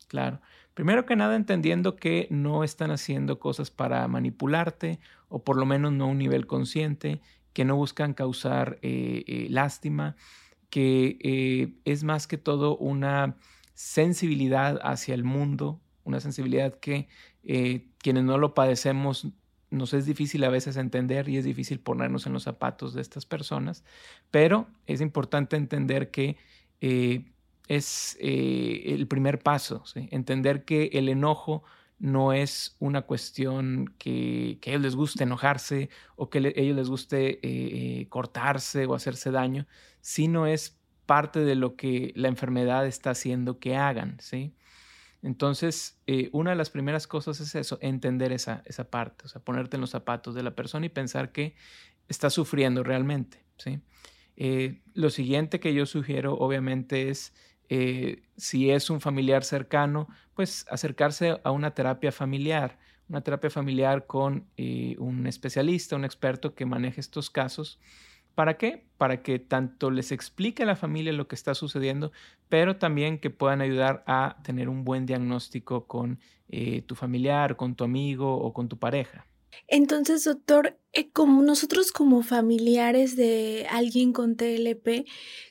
Claro. 0.07 0.41
Primero 0.73 1.05
que 1.05 1.15
nada, 1.15 1.35
entendiendo 1.35 1.95
que 1.95 2.27
no 2.31 2.63
están 2.63 2.89
haciendo 2.89 3.37
cosas 3.37 3.69
para 3.69 4.07
manipularte, 4.07 4.99
o 5.29 5.43
por 5.43 5.57
lo 5.57 5.67
menos 5.67 5.93
no 5.93 6.05
a 6.05 6.07
un 6.07 6.17
nivel 6.17 6.47
consciente, 6.47 7.21
que 7.53 7.65
no 7.65 7.75
buscan 7.75 8.15
causar 8.15 8.79
eh, 8.81 9.23
eh, 9.27 9.45
lástima, 9.51 10.15
que 10.71 11.19
eh, 11.21 11.75
es 11.85 12.03
más 12.03 12.25
que 12.25 12.39
todo 12.39 12.75
una 12.77 13.37
sensibilidad 13.75 14.79
hacia 14.81 15.13
el 15.13 15.23
mundo, 15.23 15.79
una 16.03 16.19
sensibilidad 16.19 16.79
que 16.79 17.07
eh, 17.49 17.87
quienes 17.99 18.25
no 18.25 18.37
lo 18.37 18.53
padecemos 18.53 19.29
nos 19.69 19.93
es 19.93 20.05
difícil 20.05 20.43
a 20.43 20.49
veces 20.49 20.75
entender 20.75 21.29
y 21.29 21.37
es 21.37 21.45
difícil 21.45 21.79
ponernos 21.79 22.27
en 22.27 22.33
los 22.33 22.43
zapatos 22.43 22.93
de 22.93 23.01
estas 23.01 23.25
personas, 23.25 23.83
pero 24.31 24.67
es 24.85 24.99
importante 24.99 25.55
entender 25.55 26.11
que 26.11 26.37
eh, 26.81 27.25
es 27.69 28.17
eh, 28.19 28.83
el 28.87 29.07
primer 29.07 29.39
paso, 29.39 29.83
entender 29.95 30.65
que 30.65 30.89
el 30.93 31.09
enojo 31.09 31.63
no 31.99 32.33
es 32.33 32.75
una 32.79 33.03
cuestión 33.03 33.93
que, 33.97 34.59
a 34.65 34.69
ellos 34.69 34.81
les 34.81 34.95
guste 34.95 35.23
enojarse 35.23 35.89
o 36.15 36.29
que 36.29 36.39
a 36.39 36.61
ellos 36.61 36.75
les 36.75 36.89
guste 36.89 38.07
cortarse 38.09 38.85
o 38.85 38.93
hacerse 38.93 39.31
daño, 39.31 39.67
sino 40.01 40.47
es 40.47 40.77
parte 41.05 41.39
de 41.39 41.55
lo 41.55 41.75
que 41.75 42.11
la 42.15 42.27
enfermedad 42.27 42.85
está 42.85 43.11
haciendo 43.11 43.59
que 43.59 43.75
hagan, 43.75 44.17
¿sí? 44.19 44.53
Entonces, 45.23 45.99
eh, 46.07 46.29
una 46.31 46.51
de 46.51 46.55
las 46.55 46.69
primeras 46.69 47.07
cosas 47.07 47.39
es 47.39 47.55
eso, 47.55 47.77
entender 47.81 48.31
esa, 48.31 48.61
esa 48.65 48.89
parte, 48.89 49.25
o 49.25 49.27
sea, 49.27 49.41
ponerte 49.41 49.77
en 49.77 49.81
los 49.81 49.89
zapatos 49.89 50.35
de 50.35 50.43
la 50.43 50.55
persona 50.55 50.85
y 50.85 50.89
pensar 50.89 51.31
que 51.31 51.55
está 52.07 52.29
sufriendo 52.29 52.83
realmente, 52.83 53.43
¿sí? 53.57 53.79
Eh, 54.35 54.81
lo 54.93 55.09
siguiente 55.09 55.59
que 55.59 55.73
yo 55.73 55.85
sugiero, 55.87 56.35
obviamente, 56.35 57.09
es 57.09 57.33
eh, 57.69 58.21
si 58.37 58.69
es 58.69 58.89
un 58.89 59.01
familiar 59.01 59.43
cercano, 59.43 60.07
pues 60.35 60.65
acercarse 60.69 61.41
a 61.43 61.51
una 61.51 61.73
terapia 61.73 62.11
familiar, 62.11 62.77
una 63.09 63.21
terapia 63.21 63.49
familiar 63.49 64.05
con 64.05 64.47
un 64.57 65.27
especialista, 65.27 65.95
un 65.95 66.05
experto 66.05 66.53
que 66.53 66.65
maneje 66.65 66.99
estos 66.99 67.29
casos 67.29 67.79
¿Para 68.37 68.55
qué? 68.55 68.85
Para 68.99 69.23
que 69.23 69.39
tanto 69.39 69.89
les 69.89 70.11
explique 70.11 70.61
a 70.61 70.67
la 70.67 70.75
familia 70.75 71.11
lo 71.11 71.27
que 71.27 71.33
está 71.33 71.55
sucediendo, 71.55 72.11
pero 72.49 72.77
también 72.77 73.17
que 73.17 73.31
puedan 73.31 73.61
ayudar 73.61 74.03
a 74.05 74.37
tener 74.43 74.69
un 74.69 74.83
buen 74.83 75.07
diagnóstico 75.07 75.87
con 75.87 76.19
eh, 76.47 76.83
tu 76.83 76.93
familiar, 76.93 77.55
con 77.55 77.73
tu 77.73 77.83
amigo 77.83 78.37
o 78.37 78.53
con 78.53 78.69
tu 78.69 78.77
pareja. 78.77 79.25
Entonces, 79.67 80.23
doctor, 80.23 80.77
como 81.05 81.41
nosotros 81.43 81.91
como 81.91 82.23
familiares 82.23 83.15
de 83.15 83.67
alguien 83.69 84.13
con 84.13 84.35
TLP, 84.35 85.05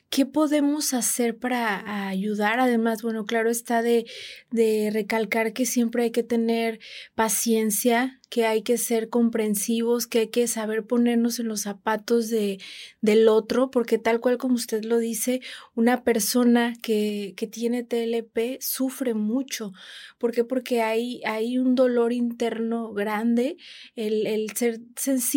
¿qué 0.09 0.25
podemos 0.25 0.93
hacer 0.93 1.37
para 1.37 2.07
ayudar? 2.07 2.59
Además, 2.59 3.01
bueno, 3.01 3.25
claro 3.25 3.49
está 3.49 3.81
de, 3.81 4.05
de 4.51 4.89
recalcar 4.91 5.53
que 5.53 5.65
siempre 5.65 6.03
hay 6.03 6.11
que 6.11 6.23
tener 6.23 6.79
paciencia, 7.15 8.19
que 8.29 8.45
hay 8.45 8.61
que 8.61 8.77
ser 8.77 9.09
comprensivos, 9.09 10.07
que 10.07 10.19
hay 10.19 10.27
que 10.27 10.47
saber 10.47 10.85
ponernos 10.85 11.39
en 11.39 11.47
los 11.47 11.61
zapatos 11.61 12.29
de, 12.29 12.59
del 13.01 13.27
otro, 13.27 13.71
porque 13.71 13.97
tal 13.97 14.19
cual 14.19 14.37
como 14.37 14.55
usted 14.55 14.83
lo 14.83 14.97
dice, 14.97 15.41
una 15.75 16.03
persona 16.03 16.73
que, 16.81 17.33
que 17.37 17.47
tiene 17.47 17.83
TLP 17.83 18.61
sufre 18.61 19.13
mucho. 19.13 19.71
¿Por 20.17 20.31
qué? 20.31 20.43
Porque 20.43 20.81
hay, 20.81 21.21
hay 21.25 21.57
un 21.57 21.75
dolor 21.75 22.11
interno 22.11 22.91
grande, 22.93 23.57
el, 23.95 24.27
el 24.27 24.51
ser 24.55 24.81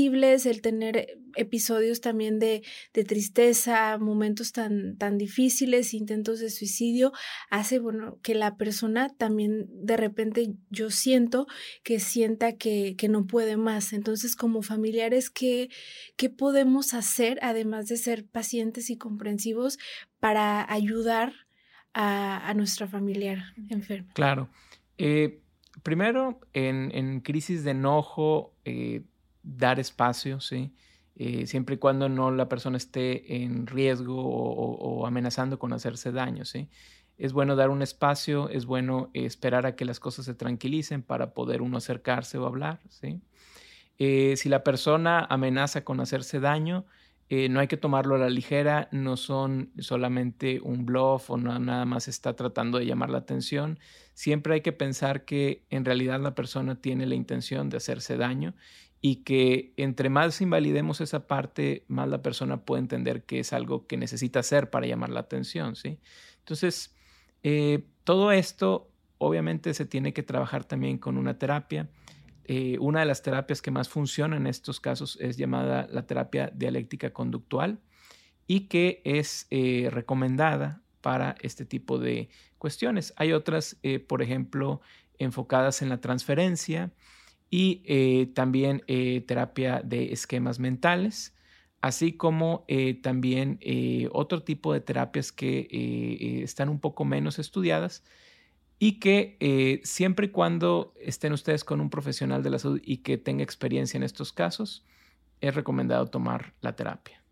sensibles, 0.00 0.46
el 0.46 0.62
tener 0.62 1.18
episodios 1.36 2.00
también 2.00 2.38
de, 2.38 2.62
de 2.94 3.04
tristeza, 3.04 3.98
momentos 3.98 4.52
tan, 4.52 4.96
tan 4.96 5.18
difíciles, 5.18 5.94
intentos 5.94 6.40
de 6.40 6.50
suicidio, 6.50 7.12
hace, 7.50 7.78
bueno, 7.78 8.18
que 8.22 8.34
la 8.34 8.56
persona 8.56 9.08
también 9.08 9.66
de 9.70 9.96
repente 9.96 10.54
yo 10.70 10.90
siento 10.90 11.46
que 11.82 12.00
sienta 12.00 12.56
que, 12.56 12.94
que 12.96 13.08
no 13.08 13.26
puede 13.26 13.56
más. 13.56 13.92
Entonces, 13.92 14.36
como 14.36 14.62
familiares, 14.62 15.30
¿qué, 15.30 15.68
¿qué 16.16 16.30
podemos 16.30 16.94
hacer, 16.94 17.38
además 17.42 17.86
de 17.86 17.96
ser 17.96 18.26
pacientes 18.26 18.90
y 18.90 18.96
comprensivos, 18.96 19.78
para 20.18 20.70
ayudar 20.72 21.32
a, 21.92 22.48
a 22.48 22.54
nuestra 22.54 22.86
familiar 22.86 23.38
enferma? 23.68 24.12
Claro. 24.14 24.48
Eh, 24.98 25.40
primero, 25.82 26.40
en, 26.52 26.90
en, 26.94 27.20
crisis 27.20 27.64
de 27.64 27.72
enojo, 27.72 28.54
eh, 28.64 29.02
dar 29.56 29.80
espacio, 29.80 30.40
¿sí? 30.40 30.72
Eh, 31.16 31.46
siempre 31.46 31.74
y 31.74 31.78
cuando 31.78 32.08
no 32.08 32.30
la 32.30 32.48
persona 32.48 32.76
esté 32.76 33.42
en 33.42 33.66
riesgo 33.66 34.16
o, 34.16 35.06
amenazando 35.06 35.58
con 35.58 35.72
hacerse 35.72 36.12
daño, 36.12 36.44
¿sí? 36.44 36.68
Es 37.18 37.32
bueno 37.32 37.56
dar 37.56 37.68
un 37.68 37.82
espacio, 37.82 38.48
es 38.48 38.64
bueno 38.64 39.10
esperar 39.12 39.66
a 39.66 39.76
que 39.76 39.84
las 39.84 40.00
cosas 40.00 40.24
se 40.24 40.34
tranquilicen 40.34 41.02
para 41.02 41.34
poder 41.34 41.60
uno 41.60 41.76
acercarse 41.76 42.38
o 42.38 42.46
hablar, 42.46 42.80
¿sí? 42.88 43.20
Eh, 43.98 44.34
si 44.36 44.48
la 44.48 44.64
persona 44.64 45.26
amenaza 45.28 45.84
con 45.84 46.00
hacerse 46.00 46.40
daño, 46.40 46.86
eh, 47.28 47.48
no 47.48 47.60
hay 47.60 47.68
que 47.68 47.76
tomarlo 47.76 48.16
a 48.16 48.18
la 48.18 48.30
ligera, 48.30 48.88
no 48.90 49.16
son 49.16 49.70
solamente 49.78 50.60
un 50.62 50.86
bluff 50.86 51.30
o 51.30 51.36
nada 51.36 51.84
más 51.84 52.08
está 52.08 52.34
tratando 52.34 52.78
de 52.78 52.86
llamar 52.86 53.10
la 53.10 53.18
atención. 53.18 53.78
Siempre 54.14 54.54
hay 54.54 54.60
que 54.62 54.72
pensar 54.72 55.24
que 55.24 55.64
en 55.70 55.84
realidad 55.84 56.18
la 56.20 56.34
persona 56.34 56.80
tiene 56.80 57.06
la 57.06 57.14
intención 57.14 57.68
de 57.68 57.76
hacerse 57.76 58.16
daño 58.16 58.54
y 59.00 59.16
que 59.16 59.72
entre 59.76 60.10
más 60.10 60.40
invalidemos 60.40 61.00
esa 61.00 61.26
parte, 61.26 61.84
más 61.88 62.08
la 62.08 62.22
persona 62.22 62.64
puede 62.64 62.82
entender 62.82 63.24
que 63.24 63.40
es 63.40 63.52
algo 63.52 63.86
que 63.86 63.96
necesita 63.96 64.40
hacer 64.40 64.68
para 64.68 64.86
llamar 64.86 65.10
la 65.10 65.20
atención, 65.20 65.74
¿sí? 65.74 65.98
Entonces, 66.40 66.94
eh, 67.42 67.86
todo 68.04 68.30
esto 68.30 68.90
obviamente 69.18 69.72
se 69.72 69.86
tiene 69.86 70.12
que 70.12 70.22
trabajar 70.22 70.64
también 70.64 70.98
con 70.98 71.16
una 71.16 71.38
terapia. 71.38 71.88
Eh, 72.44 72.76
una 72.78 73.00
de 73.00 73.06
las 73.06 73.22
terapias 73.22 73.62
que 73.62 73.70
más 73.70 73.88
funciona 73.88 74.36
en 74.36 74.46
estos 74.46 74.80
casos 74.80 75.16
es 75.20 75.36
llamada 75.36 75.86
la 75.90 76.06
terapia 76.06 76.50
dialéctica 76.54 77.10
conductual 77.10 77.80
y 78.46 78.68
que 78.68 79.00
es 79.04 79.46
eh, 79.50 79.88
recomendada 79.90 80.82
para 81.00 81.36
este 81.40 81.64
tipo 81.64 81.98
de 81.98 82.28
cuestiones. 82.58 83.14
Hay 83.16 83.32
otras, 83.32 83.78
por 84.06 84.20
ejemplo, 84.20 84.82
enfocadas 85.18 85.80
en 85.80 85.88
la 85.88 86.00
transferencia, 86.02 86.92
y 87.50 87.82
eh, 87.84 88.30
también 88.34 88.82
eh, 88.86 89.22
terapia 89.26 89.82
de 89.84 90.12
esquemas 90.12 90.60
mentales, 90.60 91.34
así 91.80 92.12
como 92.12 92.64
eh, 92.68 92.94
también 92.94 93.58
otro 94.12 94.42
tipo 94.42 94.72
de 94.72 94.80
terapias 94.80 95.32
que 95.32 96.42
están 96.44 96.68
un 96.68 96.78
poco 96.78 97.04
menos 97.04 97.38
estudiadas 97.38 98.04
y 98.78 99.00
que 99.00 99.80
siempre 99.82 100.26
y 100.26 100.30
cuando 100.30 100.94
estén 101.00 101.32
ustedes 101.32 101.64
con 101.64 101.80
un 101.80 101.90
profesional 101.90 102.42
de 102.42 102.50
la 102.50 102.58
salud 102.58 102.80
y 102.84 102.98
que 102.98 103.18
tenga 103.18 103.42
experiencia 103.42 103.96
en 103.96 104.04
estos 104.04 104.32
casos, 104.32 104.84
es 105.40 105.54
recomendado 105.54 106.06
tomar 106.06 106.54
la 106.60 106.76
terapia. 106.76 107.22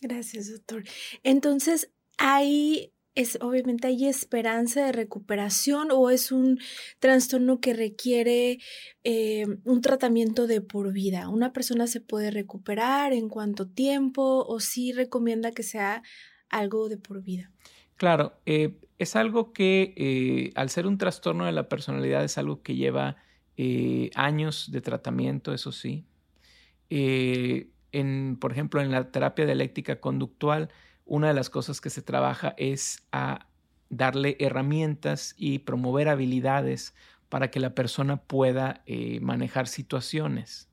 Gracias, 0.00 0.50
doctor. 0.50 0.84
Entonces, 1.22 1.90
hay 2.16 2.93
es 3.14 3.38
obviamente 3.40 3.86
hay 3.86 4.06
esperanza 4.06 4.86
de 4.86 4.92
recuperación 4.92 5.88
o 5.92 6.10
es 6.10 6.32
un 6.32 6.58
trastorno 6.98 7.60
que 7.60 7.72
requiere 7.72 8.58
eh, 9.04 9.46
un 9.64 9.80
tratamiento 9.82 10.46
de 10.46 10.60
por 10.60 10.92
vida. 10.92 11.28
Una 11.28 11.52
persona 11.52 11.86
se 11.86 12.00
puede 12.00 12.30
recuperar 12.30 13.12
en 13.12 13.28
cuánto 13.28 13.68
tiempo 13.68 14.44
o 14.46 14.58
si 14.60 14.92
recomienda 14.92 15.52
que 15.52 15.62
sea 15.62 16.02
algo 16.48 16.88
de 16.88 16.98
por 16.98 17.22
vida. 17.22 17.52
Claro, 17.96 18.34
eh, 18.46 18.80
es 18.98 19.14
algo 19.14 19.52
que 19.52 19.94
eh, 19.96 20.50
al 20.56 20.70
ser 20.70 20.86
un 20.86 20.98
trastorno 20.98 21.46
de 21.46 21.52
la 21.52 21.68
personalidad 21.68 22.24
es 22.24 22.38
algo 22.38 22.62
que 22.62 22.74
lleva 22.76 23.16
años 24.16 24.72
de 24.72 24.80
tratamiento, 24.80 25.54
eso 25.54 25.70
sí. 25.70 26.04
en, 26.90 28.36
por 28.40 28.50
ejemplo, 28.50 28.80
en 28.80 28.90
la 28.90 29.12
terapia 29.12 29.44
dialéctica 29.44 30.00
conductual, 30.00 30.70
una 31.04 31.28
de 31.28 31.34
las 31.34 31.50
cosas 31.50 31.80
que 31.80 31.90
se 31.90 32.02
trabaja 32.02 32.54
es 32.56 33.06
a 33.12 33.46
darle 33.90 34.36
herramientas 34.40 35.34
y 35.36 35.60
promover 35.60 36.08
habilidades 36.08 36.94
para 37.28 37.50
que 37.50 37.60
la 37.60 37.74
persona 37.74 38.16
pueda 38.16 38.82
eh, 38.86 39.20
manejar 39.20 39.68
situaciones. 39.68 40.68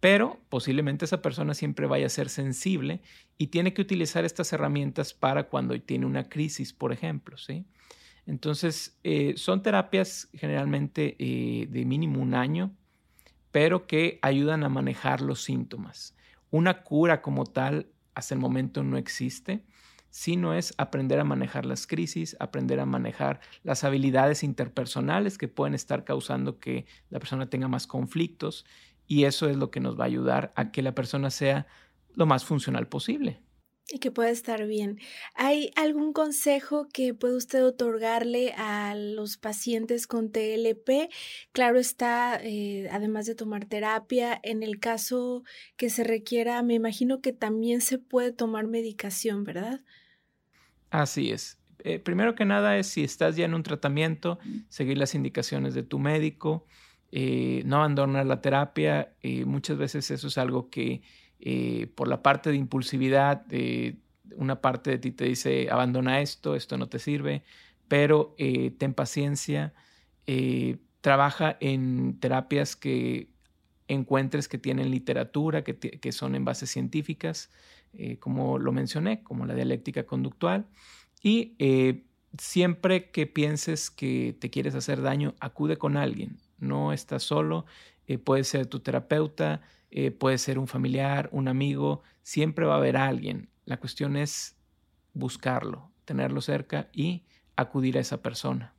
Pero 0.00 0.38
posiblemente 0.48 1.04
esa 1.04 1.22
persona 1.22 1.54
siempre 1.54 1.86
vaya 1.86 2.06
a 2.06 2.10
ser 2.10 2.28
sensible 2.28 3.00
y 3.36 3.48
tiene 3.48 3.74
que 3.74 3.82
utilizar 3.82 4.24
estas 4.24 4.52
herramientas 4.52 5.12
para 5.12 5.48
cuando 5.48 5.80
tiene 5.80 6.06
una 6.06 6.28
crisis, 6.28 6.72
por 6.72 6.92
ejemplo. 6.92 7.36
¿sí? 7.36 7.66
Entonces, 8.26 8.98
eh, 9.02 9.34
son 9.36 9.62
terapias 9.62 10.28
generalmente 10.34 11.16
eh, 11.18 11.66
de 11.68 11.84
mínimo 11.84 12.20
un 12.20 12.34
año, 12.34 12.72
pero 13.50 13.86
que 13.86 14.18
ayudan 14.22 14.62
a 14.62 14.68
manejar 14.68 15.20
los 15.20 15.42
síntomas. 15.42 16.16
Una 16.50 16.84
cura 16.84 17.22
como 17.22 17.44
tal 17.44 17.88
hasta 18.18 18.34
el 18.34 18.40
momento 18.40 18.82
no 18.82 18.96
existe, 18.98 19.64
sino 20.10 20.52
es 20.52 20.74
aprender 20.76 21.20
a 21.20 21.24
manejar 21.24 21.64
las 21.64 21.86
crisis, 21.86 22.36
aprender 22.40 22.80
a 22.80 22.84
manejar 22.84 23.38
las 23.62 23.84
habilidades 23.84 24.42
interpersonales 24.42 25.38
que 25.38 25.46
pueden 25.46 25.72
estar 25.72 26.02
causando 26.02 26.58
que 26.58 26.86
la 27.10 27.20
persona 27.20 27.48
tenga 27.48 27.68
más 27.68 27.86
conflictos 27.86 28.66
y 29.06 29.22
eso 29.22 29.48
es 29.48 29.56
lo 29.56 29.70
que 29.70 29.78
nos 29.78 29.96
va 29.96 30.02
a 30.02 30.08
ayudar 30.08 30.52
a 30.56 30.72
que 30.72 30.82
la 30.82 30.96
persona 30.96 31.30
sea 31.30 31.68
lo 32.12 32.26
más 32.26 32.44
funcional 32.44 32.88
posible. 32.88 33.40
Y 33.90 34.00
que 34.00 34.10
pueda 34.10 34.28
estar 34.30 34.66
bien. 34.66 34.98
¿Hay 35.34 35.70
algún 35.74 36.12
consejo 36.12 36.88
que 36.92 37.14
puede 37.14 37.36
usted 37.36 37.64
otorgarle 37.64 38.52
a 38.58 38.94
los 38.94 39.38
pacientes 39.38 40.06
con 40.06 40.30
TLP? 40.30 41.08
Claro 41.52 41.78
está, 41.78 42.38
eh, 42.42 42.86
además 42.92 43.24
de 43.24 43.34
tomar 43.34 43.64
terapia, 43.64 44.38
en 44.42 44.62
el 44.62 44.78
caso 44.78 45.42
que 45.78 45.88
se 45.88 46.04
requiera, 46.04 46.62
me 46.62 46.74
imagino 46.74 47.22
que 47.22 47.32
también 47.32 47.80
se 47.80 47.98
puede 47.98 48.30
tomar 48.32 48.66
medicación, 48.66 49.44
¿verdad? 49.44 49.80
Así 50.90 51.30
es. 51.30 51.60
Eh, 51.84 51.98
primero 52.00 52.34
que 52.34 52.44
nada 52.44 52.76
es 52.78 52.88
si 52.88 53.04
estás 53.04 53.36
ya 53.36 53.44
en 53.44 53.54
un 53.54 53.62
tratamiento, 53.62 54.38
seguir 54.68 54.98
las 54.98 55.14
indicaciones 55.14 55.74
de 55.74 55.82
tu 55.82 55.98
médico. 55.98 56.66
eh, 57.10 57.62
no 57.64 57.76
abandonar 57.76 58.26
la 58.26 58.40
terapia. 58.42 59.16
Muchas 59.46 59.78
veces 59.78 60.10
eso 60.10 60.26
es 60.28 60.36
algo 60.38 60.68
que 60.70 61.00
por 61.94 62.08
la 62.08 62.22
parte 62.22 62.50
de 62.50 62.56
impulsividad, 62.56 63.44
una 64.36 64.60
parte 64.60 64.90
de 64.90 64.98
ti 64.98 65.10
te 65.12 65.24
dice, 65.24 65.68
abandona 65.70 66.20
esto, 66.20 66.54
esto 66.54 66.76
no 66.76 66.88
te 66.88 66.98
sirve, 66.98 67.42
pero 67.88 68.34
ten 68.78 68.94
paciencia, 68.94 69.72
trabaja 71.00 71.56
en 71.60 72.18
terapias 72.20 72.76
que 72.76 73.28
encuentres 73.86 74.48
que 74.48 74.58
tienen 74.58 74.90
literatura, 74.90 75.64
que, 75.64 75.76
que 75.76 76.12
son 76.12 76.34
en 76.34 76.44
bases 76.44 76.70
científicas, 76.70 77.50
como 78.20 78.58
lo 78.58 78.72
mencioné, 78.72 79.22
como 79.22 79.46
la 79.46 79.54
dialéctica 79.54 80.04
conductual. 80.04 80.66
Y 81.22 81.56
siempre 82.36 83.10
que 83.10 83.26
pienses 83.26 83.90
que 83.90 84.36
te 84.38 84.50
quieres 84.50 84.74
hacer 84.74 85.00
daño, 85.00 85.34
acude 85.40 85.78
con 85.78 85.96
alguien. 85.96 86.36
No 86.58 86.92
estás 86.92 87.22
solo, 87.22 87.64
eh, 88.08 88.18
puede 88.18 88.42
ser 88.42 88.66
tu 88.66 88.80
terapeuta, 88.80 89.60
eh, 89.90 90.10
puede 90.10 90.38
ser 90.38 90.58
un 90.58 90.66
familiar, 90.66 91.28
un 91.32 91.46
amigo, 91.46 92.02
siempre 92.22 92.66
va 92.66 92.74
a 92.74 92.78
haber 92.78 92.96
alguien. 92.96 93.50
La 93.64 93.78
cuestión 93.78 94.16
es 94.16 94.56
buscarlo, 95.14 95.92
tenerlo 96.04 96.40
cerca 96.40 96.88
y 96.92 97.24
acudir 97.54 97.98
a 97.98 98.00
esa 98.00 98.22
persona 98.22 98.74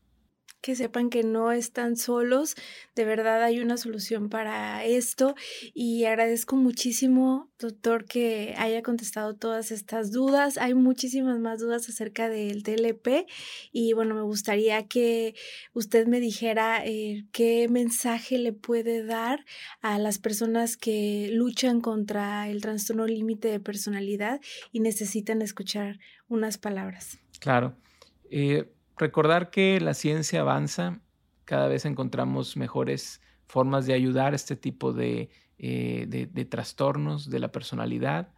que 0.61 0.75
sepan 0.75 1.09
que 1.09 1.23
no 1.23 1.51
están 1.51 1.95
solos, 1.95 2.55
de 2.95 3.05
verdad 3.05 3.43
hay 3.43 3.59
una 3.59 3.77
solución 3.77 4.29
para 4.29 4.83
esto 4.83 5.35
y 5.73 6.05
agradezco 6.05 6.55
muchísimo, 6.55 7.49
doctor, 7.59 8.05
que 8.05 8.53
haya 8.57 8.81
contestado 8.81 9.35
todas 9.35 9.71
estas 9.71 10.11
dudas. 10.11 10.57
Hay 10.57 10.73
muchísimas 10.73 11.39
más 11.39 11.59
dudas 11.59 11.87
acerca 11.87 12.29
del 12.29 12.63
TLP 12.63 13.25
y 13.71 13.93
bueno, 13.93 14.15
me 14.15 14.21
gustaría 14.21 14.87
que 14.87 15.35
usted 15.73 16.07
me 16.07 16.19
dijera 16.19 16.85
eh, 16.85 17.25
qué 17.31 17.67
mensaje 17.69 18.37
le 18.37 18.53
puede 18.53 19.03
dar 19.03 19.45
a 19.81 19.97
las 19.99 20.19
personas 20.19 20.77
que 20.77 21.29
luchan 21.31 21.81
contra 21.81 22.49
el 22.49 22.61
trastorno 22.61 23.05
límite 23.07 23.47
de 23.47 23.59
personalidad 23.59 24.41
y 24.71 24.81
necesitan 24.81 25.41
escuchar 25.41 25.99
unas 26.27 26.57
palabras. 26.57 27.19
Claro. 27.39 27.75
Eh, 28.29 28.69
Recordar 28.99 29.49
que 29.49 29.79
la 29.79 29.93
ciencia 29.93 30.41
avanza, 30.41 30.99
cada 31.45 31.69
vez 31.69 31.85
encontramos 31.85 32.57
mejores 32.57 33.21
formas 33.47 33.85
de 33.85 33.93
ayudar 33.93 34.33
a 34.33 34.35
este 34.35 34.57
tipo 34.57 34.91
de, 34.91 35.29
eh, 35.57 36.45
trastornos 36.49 37.29
de 37.29 37.39
la 37.39 37.49
personalidad 37.49 38.33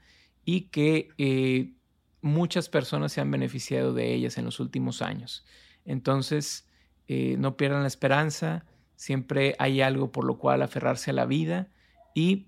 y 0.45 0.69
que 0.69 1.09
eh, 1.17 1.73
muchas 2.21 2.69
personas 2.69 3.11
se 3.11 3.21
han 3.21 3.31
beneficiado 3.31 3.91
de 3.91 4.13
ellas 4.13 4.37
en 4.37 4.45
los 4.45 4.59
últimos 4.59 5.01
años. 5.01 5.43
Entonces, 5.83 6.69
eh, 7.07 7.37
no 7.39 7.57
pierdan 7.57 7.81
la 7.81 7.87
esperanza, 7.87 8.63
siempre 8.95 9.55
hay 9.57 9.81
algo 9.81 10.11
por 10.11 10.25
lo 10.25 10.37
cual 10.37 10.61
aferrarse 10.61 11.09
a 11.09 11.15
la 11.15 11.25
vida 11.25 11.71
y 12.13 12.45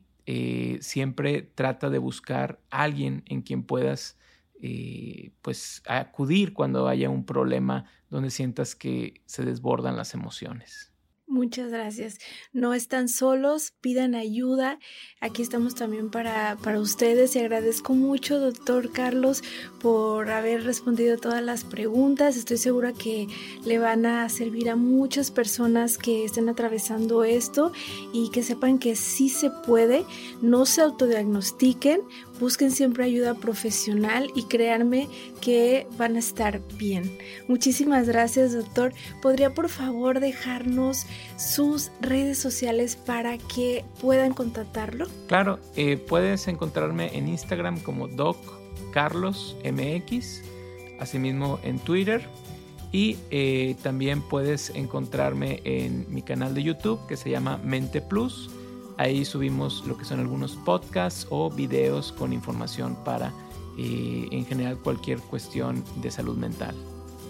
siempre 0.82 1.42
trata 1.42 1.90
de 1.90 1.98
buscar 1.98 2.62
a 2.70 2.84
alguien 2.84 3.24
en 3.26 3.42
quien 3.42 3.64
puedas 3.64 4.20
eh, 4.66 5.34
pues 5.42 5.84
acudir 5.86 6.54
cuando 6.54 6.88
haya 6.88 7.10
un 7.10 7.26
problema 7.26 7.84
donde 8.10 8.30
sientas 8.30 8.76
que 8.76 9.22
se 9.26 9.44
desbordan 9.44 9.98
las 9.98 10.14
emociones. 10.14 10.94
Muchas 11.26 11.72
gracias. 11.72 12.20
No 12.52 12.74
están 12.74 13.10
solos, 13.10 13.74
pidan 13.82 14.14
ayuda. 14.14 14.78
Aquí 15.20 15.42
estamos 15.42 15.74
también 15.74 16.12
para, 16.12 16.58
para 16.62 16.80
ustedes 16.80 17.36
y 17.36 17.40
agradezco 17.40 17.94
mucho, 17.94 18.40
doctor 18.40 18.92
Carlos, 18.92 19.42
por 19.82 20.30
haber 20.30 20.64
respondido 20.64 21.18
todas 21.18 21.42
las 21.42 21.64
preguntas. 21.64 22.38
Estoy 22.38 22.58
segura 22.58 22.94
que 22.94 23.28
le 23.66 23.80
van 23.80 24.06
a 24.06 24.30
servir 24.30 24.70
a 24.70 24.76
muchas 24.76 25.32
personas 25.32 25.98
que 25.98 26.24
estén 26.24 26.50
atravesando 26.50 27.24
esto 27.24 27.72
y 28.14 28.30
que 28.30 28.44
sepan 28.44 28.78
que 28.78 28.96
sí 28.96 29.28
se 29.30 29.50
puede. 29.50 30.06
No 30.42 30.68
se 30.68 30.82
autodiagnostiquen, 30.82 32.02
busquen 32.40 32.72
siempre 32.72 33.06
ayuda 33.06 33.36
profesional 33.36 34.30
y 34.36 34.44
créanme 34.44 35.08
que 35.42 35.88
van 35.98 36.16
a 36.16 36.20
estar 36.20 36.62
bien. 36.78 37.18
Muchísimas 37.48 38.08
gracias, 38.08 38.54
doctor. 38.54 38.94
¿Podría 39.22 39.54
por 39.54 39.70
favor 39.70 40.20
dejarnos 40.20 41.06
sus 41.38 41.92
redes 42.02 42.38
sociales 42.38 42.96
para 42.96 43.38
que 43.38 43.86
puedan 44.02 44.34
contactarlo? 44.34 45.08
Claro, 45.28 45.60
eh, 45.76 45.98
puedes 45.98 46.48
encontrarme 46.48 47.16
en 47.18 47.28
Instagram 47.28 47.80
como 47.80 48.08
Doc 48.08 48.38
Carlos 48.92 49.56
MX, 49.64 50.42
asimismo 51.00 51.60
en 51.64 51.80
Twitter. 51.80 52.28
Y 52.92 53.18
eh, 53.32 53.76
también 53.82 54.22
puedes 54.22 54.70
encontrarme 54.70 55.62
en 55.64 56.06
mi 56.14 56.22
canal 56.22 56.54
de 56.54 56.62
YouTube 56.62 57.00
que 57.08 57.18
se 57.18 57.32
llama 57.32 57.58
Mente 57.58 58.02
Plus 58.02 58.52
Ahí 58.98 59.26
subimos 59.26 59.86
lo 59.88 59.98
que 59.98 60.06
son 60.06 60.20
algunos 60.20 60.56
podcasts 60.56 61.28
o 61.30 61.50
videos 61.50 62.12
con 62.12 62.34
información 62.34 62.96
para, 63.04 63.34
eh, 63.78 64.28
en 64.32 64.46
general, 64.46 64.78
cualquier 64.78 65.20
cuestión 65.20 65.84
de 66.02 66.12
salud 66.12 66.38
mental. 66.38 66.76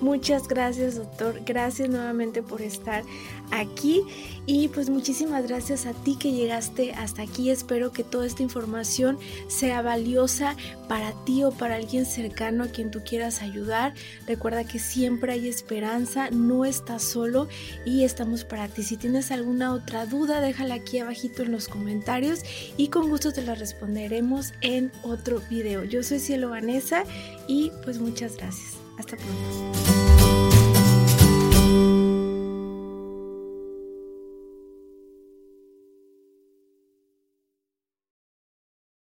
Muchas 0.04 0.50
gracias, 0.50 0.96
doctor. 0.96 1.40
Gracias 1.46 1.88
nuevamente 1.88 2.44
por 2.44 2.62
estar 2.62 3.04
aquí 3.52 4.02
y 4.46 4.68
pues 4.68 4.90
muchísimas 4.90 5.48
gracias 5.48 5.86
a 5.86 5.94
ti 5.94 6.18
que 6.20 6.34
llegaste 6.34 6.92
hasta 6.92 7.22
aquí. 7.22 7.50
Espero 7.50 7.94
que 7.94 8.04
toda 8.04 8.26
esta 8.26 8.44
información 8.44 9.18
sea 9.48 9.82
valiosa 9.82 10.58
para 10.90 11.14
ti 11.24 11.46
o 11.46 11.52
para 11.52 11.76
alguien 11.76 12.06
cercano 12.06 12.66
a 12.66 12.68
quien 12.68 12.92
tú 12.92 13.00
quieras 13.06 13.42
ayudar. 13.42 13.94
Recuerda 14.28 14.66
que 14.66 14.78
siempre 14.78 15.32
hay 15.32 15.48
esperanza, 15.48 16.30
no 16.32 16.66
estás 16.66 17.02
solo 17.02 17.48
y 17.86 18.04
estamos 18.04 18.44
para 18.44 18.68
ti. 18.68 18.84
Si 18.84 18.98
tienes 18.98 19.32
alguna 19.32 19.74
otra 19.74 20.06
duda, 20.06 20.42
déjala 20.42 20.76
aquí 20.76 21.00
abajito 21.00 21.44
en 21.44 21.54
los 21.54 21.70
comentarios 21.70 22.42
y 22.76 22.90
con 22.90 23.08
gusto 23.08 23.32
te 23.32 23.42
la 23.42 23.56
responderemos 23.56 24.52
en 24.60 24.92
otro 25.02 25.42
video. 25.50 25.86
Yo 25.86 26.04
soy 26.04 26.20
Cielo 26.20 26.50
Vanessa 26.50 27.06
y 27.48 27.72
pues 27.86 28.00
muchas 28.00 28.36
gracias. 28.36 28.84
Hasta 28.98 29.18
pronto. 29.18 29.93